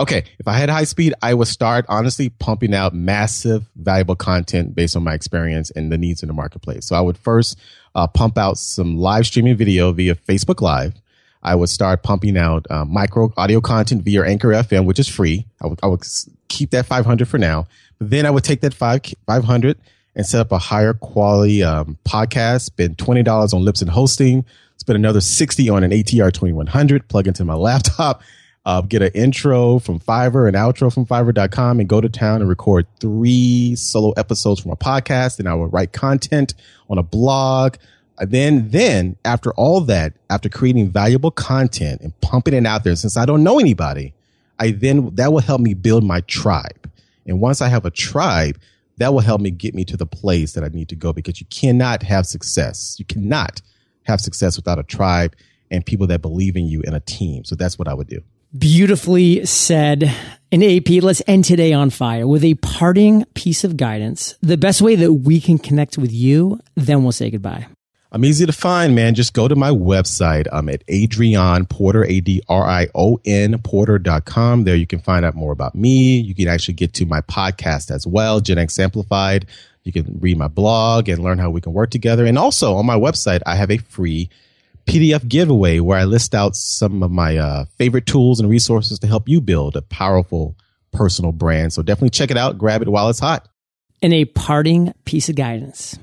Okay, 0.00 0.24
if 0.38 0.46
I 0.46 0.52
had 0.52 0.70
high 0.70 0.84
speed, 0.84 1.14
I 1.22 1.34
would 1.34 1.48
start 1.48 1.84
honestly 1.88 2.28
pumping 2.28 2.72
out 2.72 2.94
massive, 2.94 3.68
valuable 3.74 4.14
content 4.14 4.76
based 4.76 4.94
on 4.94 5.02
my 5.02 5.12
experience 5.12 5.72
and 5.72 5.90
the 5.90 5.98
needs 5.98 6.22
in 6.22 6.28
the 6.28 6.32
marketplace. 6.34 6.86
So 6.86 6.94
I 6.94 7.00
would 7.00 7.18
first 7.18 7.58
uh, 7.96 8.06
pump 8.06 8.38
out 8.38 8.58
some 8.58 8.96
live 8.96 9.26
streaming 9.26 9.56
video 9.56 9.90
via 9.90 10.14
Facebook 10.14 10.60
Live. 10.60 10.94
I 11.42 11.56
would 11.56 11.68
start 11.68 12.04
pumping 12.04 12.36
out 12.36 12.66
uh, 12.70 12.84
micro 12.84 13.32
audio 13.36 13.60
content 13.60 14.02
via 14.02 14.24
Anchor 14.24 14.50
FM, 14.50 14.84
which 14.84 15.00
is 15.00 15.08
free. 15.08 15.46
I 15.60 15.66
would, 15.66 15.80
I 15.82 15.88
would 15.88 16.04
keep 16.46 16.70
that 16.70 16.86
500 16.86 17.26
for 17.26 17.38
now. 17.38 17.66
But 17.98 18.10
then 18.10 18.24
I 18.24 18.30
would 18.30 18.44
take 18.44 18.60
that 18.60 18.74
five, 18.74 19.02
500 19.26 19.78
and 20.14 20.26
set 20.26 20.40
up 20.40 20.52
a 20.52 20.58
higher 20.58 20.94
quality 20.94 21.64
um, 21.64 21.98
podcast, 22.04 22.62
spend 22.62 22.98
$20 22.98 23.54
on 23.54 23.62
Libsyn 23.62 23.88
hosting, 23.88 24.44
spend 24.76 24.96
another 24.96 25.20
60 25.20 25.68
on 25.70 25.82
an 25.82 25.90
ATR 25.90 26.32
2100, 26.32 27.08
plug 27.08 27.26
into 27.26 27.44
my 27.44 27.54
laptop 27.56 28.22
uh, 28.68 28.82
get 28.82 29.00
an 29.00 29.10
intro 29.14 29.78
from 29.78 29.98
Fiverr, 29.98 30.46
an 30.46 30.54
outro 30.54 30.92
from 30.92 31.06
Fiverr.com, 31.06 31.80
and 31.80 31.88
go 31.88 32.02
to 32.02 32.08
town 32.10 32.42
and 32.42 32.50
record 32.50 32.86
three 33.00 33.74
solo 33.74 34.10
episodes 34.10 34.60
from 34.60 34.70
a 34.72 34.76
podcast. 34.76 35.38
And 35.38 35.48
I 35.48 35.54
will 35.54 35.68
write 35.68 35.94
content 35.94 36.52
on 36.90 36.98
a 36.98 37.02
blog. 37.02 37.76
And 38.18 38.30
then, 38.30 38.68
then 38.68 39.16
after 39.24 39.54
all 39.54 39.80
that, 39.82 40.12
after 40.28 40.50
creating 40.50 40.90
valuable 40.90 41.30
content 41.30 42.02
and 42.02 42.20
pumping 42.20 42.52
it 42.52 42.66
out 42.66 42.84
there, 42.84 42.94
since 42.94 43.16
I 43.16 43.24
don't 43.24 43.42
know 43.42 43.58
anybody, 43.58 44.12
I 44.58 44.72
then 44.72 45.14
that 45.14 45.32
will 45.32 45.40
help 45.40 45.62
me 45.62 45.72
build 45.72 46.04
my 46.04 46.20
tribe. 46.22 46.90
And 47.26 47.40
once 47.40 47.62
I 47.62 47.68
have 47.68 47.86
a 47.86 47.90
tribe, 47.90 48.58
that 48.98 49.14
will 49.14 49.20
help 49.20 49.40
me 49.40 49.50
get 49.50 49.74
me 49.74 49.86
to 49.86 49.96
the 49.96 50.04
place 50.04 50.52
that 50.52 50.62
I 50.62 50.68
need 50.68 50.90
to 50.90 50.96
go 50.96 51.14
because 51.14 51.40
you 51.40 51.46
cannot 51.46 52.02
have 52.02 52.26
success. 52.26 52.96
You 52.98 53.06
cannot 53.06 53.62
have 54.02 54.20
success 54.20 54.56
without 54.56 54.78
a 54.78 54.82
tribe 54.82 55.34
and 55.70 55.86
people 55.86 56.06
that 56.08 56.20
believe 56.20 56.54
in 56.54 56.66
you 56.66 56.82
and 56.84 56.94
a 56.94 57.00
team. 57.00 57.46
So 57.46 57.54
that's 57.54 57.78
what 57.78 57.88
I 57.88 57.94
would 57.94 58.08
do. 58.08 58.22
Beautifully 58.56 59.44
said. 59.44 60.10
In 60.50 60.62
AP, 60.62 61.02
let's 61.02 61.20
end 61.26 61.44
today 61.44 61.74
on 61.74 61.90
fire 61.90 62.26
with 62.26 62.42
a 62.42 62.54
parting 62.54 63.26
piece 63.34 63.62
of 63.62 63.76
guidance. 63.76 64.36
The 64.40 64.56
best 64.56 64.80
way 64.80 64.94
that 64.96 65.12
we 65.12 65.38
can 65.38 65.58
connect 65.58 65.98
with 65.98 66.10
you, 66.10 66.58
then 66.74 67.02
we'll 67.02 67.12
say 67.12 67.30
goodbye. 67.30 67.66
I'm 68.10 68.24
easy 68.24 68.46
to 68.46 68.52
find, 68.52 68.94
man. 68.94 69.14
Just 69.14 69.34
go 69.34 69.48
to 69.48 69.54
my 69.54 69.68
website. 69.68 70.46
I'm 70.50 70.70
at 70.70 70.82
Adrion 70.86 71.68
Porter, 71.68 72.06
A-D-R-I-O-N 72.06 73.58
Porter.com. 73.58 74.64
There 74.64 74.76
you 74.76 74.86
can 74.86 75.00
find 75.00 75.26
out 75.26 75.34
more 75.34 75.52
about 75.52 75.74
me. 75.74 76.18
You 76.18 76.34
can 76.34 76.48
actually 76.48 76.72
get 76.72 76.94
to 76.94 77.04
my 77.04 77.20
podcast 77.20 77.90
as 77.90 78.06
well, 78.06 78.40
Gen 78.40 78.56
X 78.56 78.78
Amplified. 78.78 79.44
You 79.84 79.92
can 79.92 80.18
read 80.20 80.38
my 80.38 80.48
blog 80.48 81.10
and 81.10 81.22
learn 81.22 81.38
how 81.38 81.50
we 81.50 81.60
can 81.60 81.74
work 81.74 81.90
together. 81.90 82.24
And 82.24 82.38
also 82.38 82.76
on 82.76 82.86
my 82.86 82.96
website, 82.96 83.42
I 83.44 83.56
have 83.56 83.70
a 83.70 83.76
free 83.76 84.30
PDF 84.88 85.28
giveaway 85.28 85.80
where 85.80 85.98
I 85.98 86.04
list 86.04 86.34
out 86.34 86.56
some 86.56 87.02
of 87.02 87.10
my 87.10 87.36
uh, 87.36 87.66
favorite 87.76 88.06
tools 88.06 88.40
and 88.40 88.48
resources 88.48 88.98
to 89.00 89.06
help 89.06 89.28
you 89.28 89.40
build 89.42 89.76
a 89.76 89.82
powerful 89.82 90.56
personal 90.92 91.30
brand. 91.30 91.74
So 91.74 91.82
definitely 91.82 92.10
check 92.10 92.30
it 92.30 92.38
out. 92.38 92.56
Grab 92.56 92.80
it 92.80 92.88
while 92.88 93.10
it's 93.10 93.18
hot. 93.18 93.46
And 94.00 94.14
a 94.14 94.24
parting 94.24 94.94
piece 95.04 95.28
of 95.28 95.36
guidance. 95.36 95.98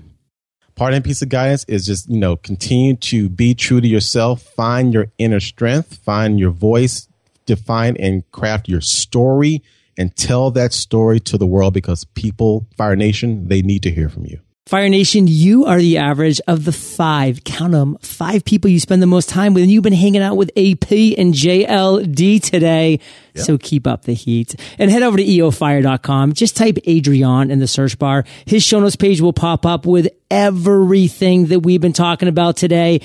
Parting 0.76 1.02
piece 1.02 1.22
of 1.24 1.30
guidance 1.30 1.64
is 1.68 1.86
just, 1.86 2.08
you 2.10 2.20
know, 2.20 2.36
continue 2.36 2.96
to 2.98 3.28
be 3.28 3.56
true 3.56 3.82
to 3.82 3.88
yourself, 3.88 4.44
find 4.44 4.94
your 4.94 5.08
inner 5.18 5.40
strength, 5.40 5.98
find 5.98 6.40
your 6.40 6.52
voice, 6.52 7.08
define 7.46 7.96
and 7.98 8.30
craft 8.32 8.70
your 8.70 8.82
story 8.82 9.64
and 9.98 10.16
tell 10.16 10.52
that 10.52 10.74
story 10.74 11.20
to 11.22 11.38
the 11.38 11.48
world 11.48 11.74
because 11.74 12.04
people, 12.04 12.68
Fire 12.78 12.96
Nation, 12.96 13.48
they 13.48 13.62
need 13.62 13.82
to 13.84 13.92
hear 13.92 14.10
from 14.10 14.26
you. 14.26 14.42
Fire 14.68 14.90
Nation, 14.90 15.28
you 15.28 15.66
are 15.66 15.78
the 15.78 16.00
average 16.00 16.42
of 16.48 16.66
the 16.66 16.72
five, 16.72 17.44
count 17.44 17.74
them, 17.74 18.00
five 18.02 18.44
people 18.44 18.68
you 18.68 18.80
spend 18.80 19.00
the 19.00 19.06
most 19.06 19.30
time 19.30 19.54
with. 19.54 19.62
And 19.62 19.72
you've 19.72 19.84
been 19.84 19.94
hanging 19.94 20.24
out 20.24 20.38
with 20.38 20.50
AP 20.58 20.90
and 21.20 21.36
JLD 21.36 22.42
today. 22.42 23.00
Yep. 23.36 23.46
So 23.46 23.60
keep 23.60 23.86
up 23.86 24.06
the 24.06 24.14
heat 24.14 24.56
and 24.80 24.90
head 24.90 25.04
over 25.04 25.18
to 25.18 25.24
eofire.com. 25.24 26.34
Just 26.34 26.58
type 26.58 26.78
Adrion 26.88 27.52
in 27.52 27.60
the 27.60 27.68
search 27.68 28.00
bar. 28.00 28.26
His 28.48 28.64
show 28.64 28.80
notes 28.80 28.96
page 28.96 29.22
will 29.22 29.34
pop 29.34 29.68
up 29.68 29.86
with 29.86 30.08
everything 30.32 31.46
that 31.48 31.60
we've 31.60 31.82
been 31.82 31.94
talking 31.94 32.28
about 32.28 32.58
today. 32.58 33.02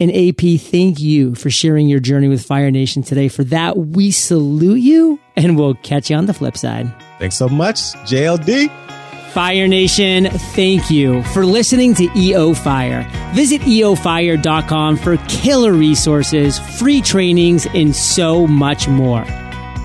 And 0.00 0.10
AP, 0.10 0.58
thank 0.60 0.98
you 0.98 1.36
for 1.36 1.48
sharing 1.48 1.86
your 1.86 2.00
journey 2.00 2.26
with 2.26 2.44
Fire 2.44 2.72
Nation 2.72 3.04
today. 3.04 3.28
For 3.28 3.44
that, 3.44 3.76
we 3.76 4.10
salute 4.10 4.80
you 4.80 5.20
and 5.36 5.56
we'll 5.56 5.74
catch 5.74 6.10
you 6.10 6.16
on 6.16 6.26
the 6.26 6.34
flip 6.34 6.56
side. 6.56 6.92
Thanks 7.20 7.36
so 7.36 7.48
much, 7.48 7.76
JLD. 8.02 8.93
Fire 9.34 9.66
Nation, 9.66 10.30
thank 10.30 10.92
you 10.92 11.24
for 11.24 11.44
listening 11.44 11.92
to 11.96 12.08
EO 12.16 12.54
Fire. 12.54 13.02
Visit 13.34 13.62
eofire.com 13.62 14.96
for 14.96 15.16
killer 15.28 15.72
resources, 15.72 16.60
free 16.78 17.02
trainings, 17.02 17.66
and 17.74 17.96
so 17.96 18.46
much 18.46 18.86
more. 18.86 19.24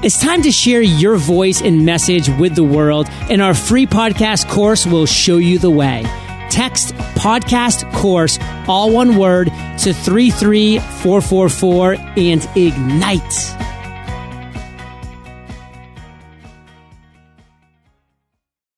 It's 0.03 0.19
time 0.19 0.43
to 0.43 0.51
share 0.51 0.83
your 0.83 1.17
voice 1.17 1.61
and 1.61 1.83
message 1.83 2.29
with 2.29 2.53
the 2.53 2.63
world, 2.63 3.07
and 3.31 3.41
our 3.41 3.55
free 3.55 3.87
podcast 3.87 4.47
course 4.49 4.85
will 4.85 5.07
show 5.07 5.37
you 5.37 5.57
the 5.57 5.71
way. 5.71 6.03
Text 6.51 6.93
podcast 7.15 7.91
course, 7.91 8.37
all 8.67 8.91
one 8.91 9.17
word, 9.17 9.47
to 9.79 9.93
33444 9.93 11.95
and 12.17 12.47
ignite. 12.55 13.58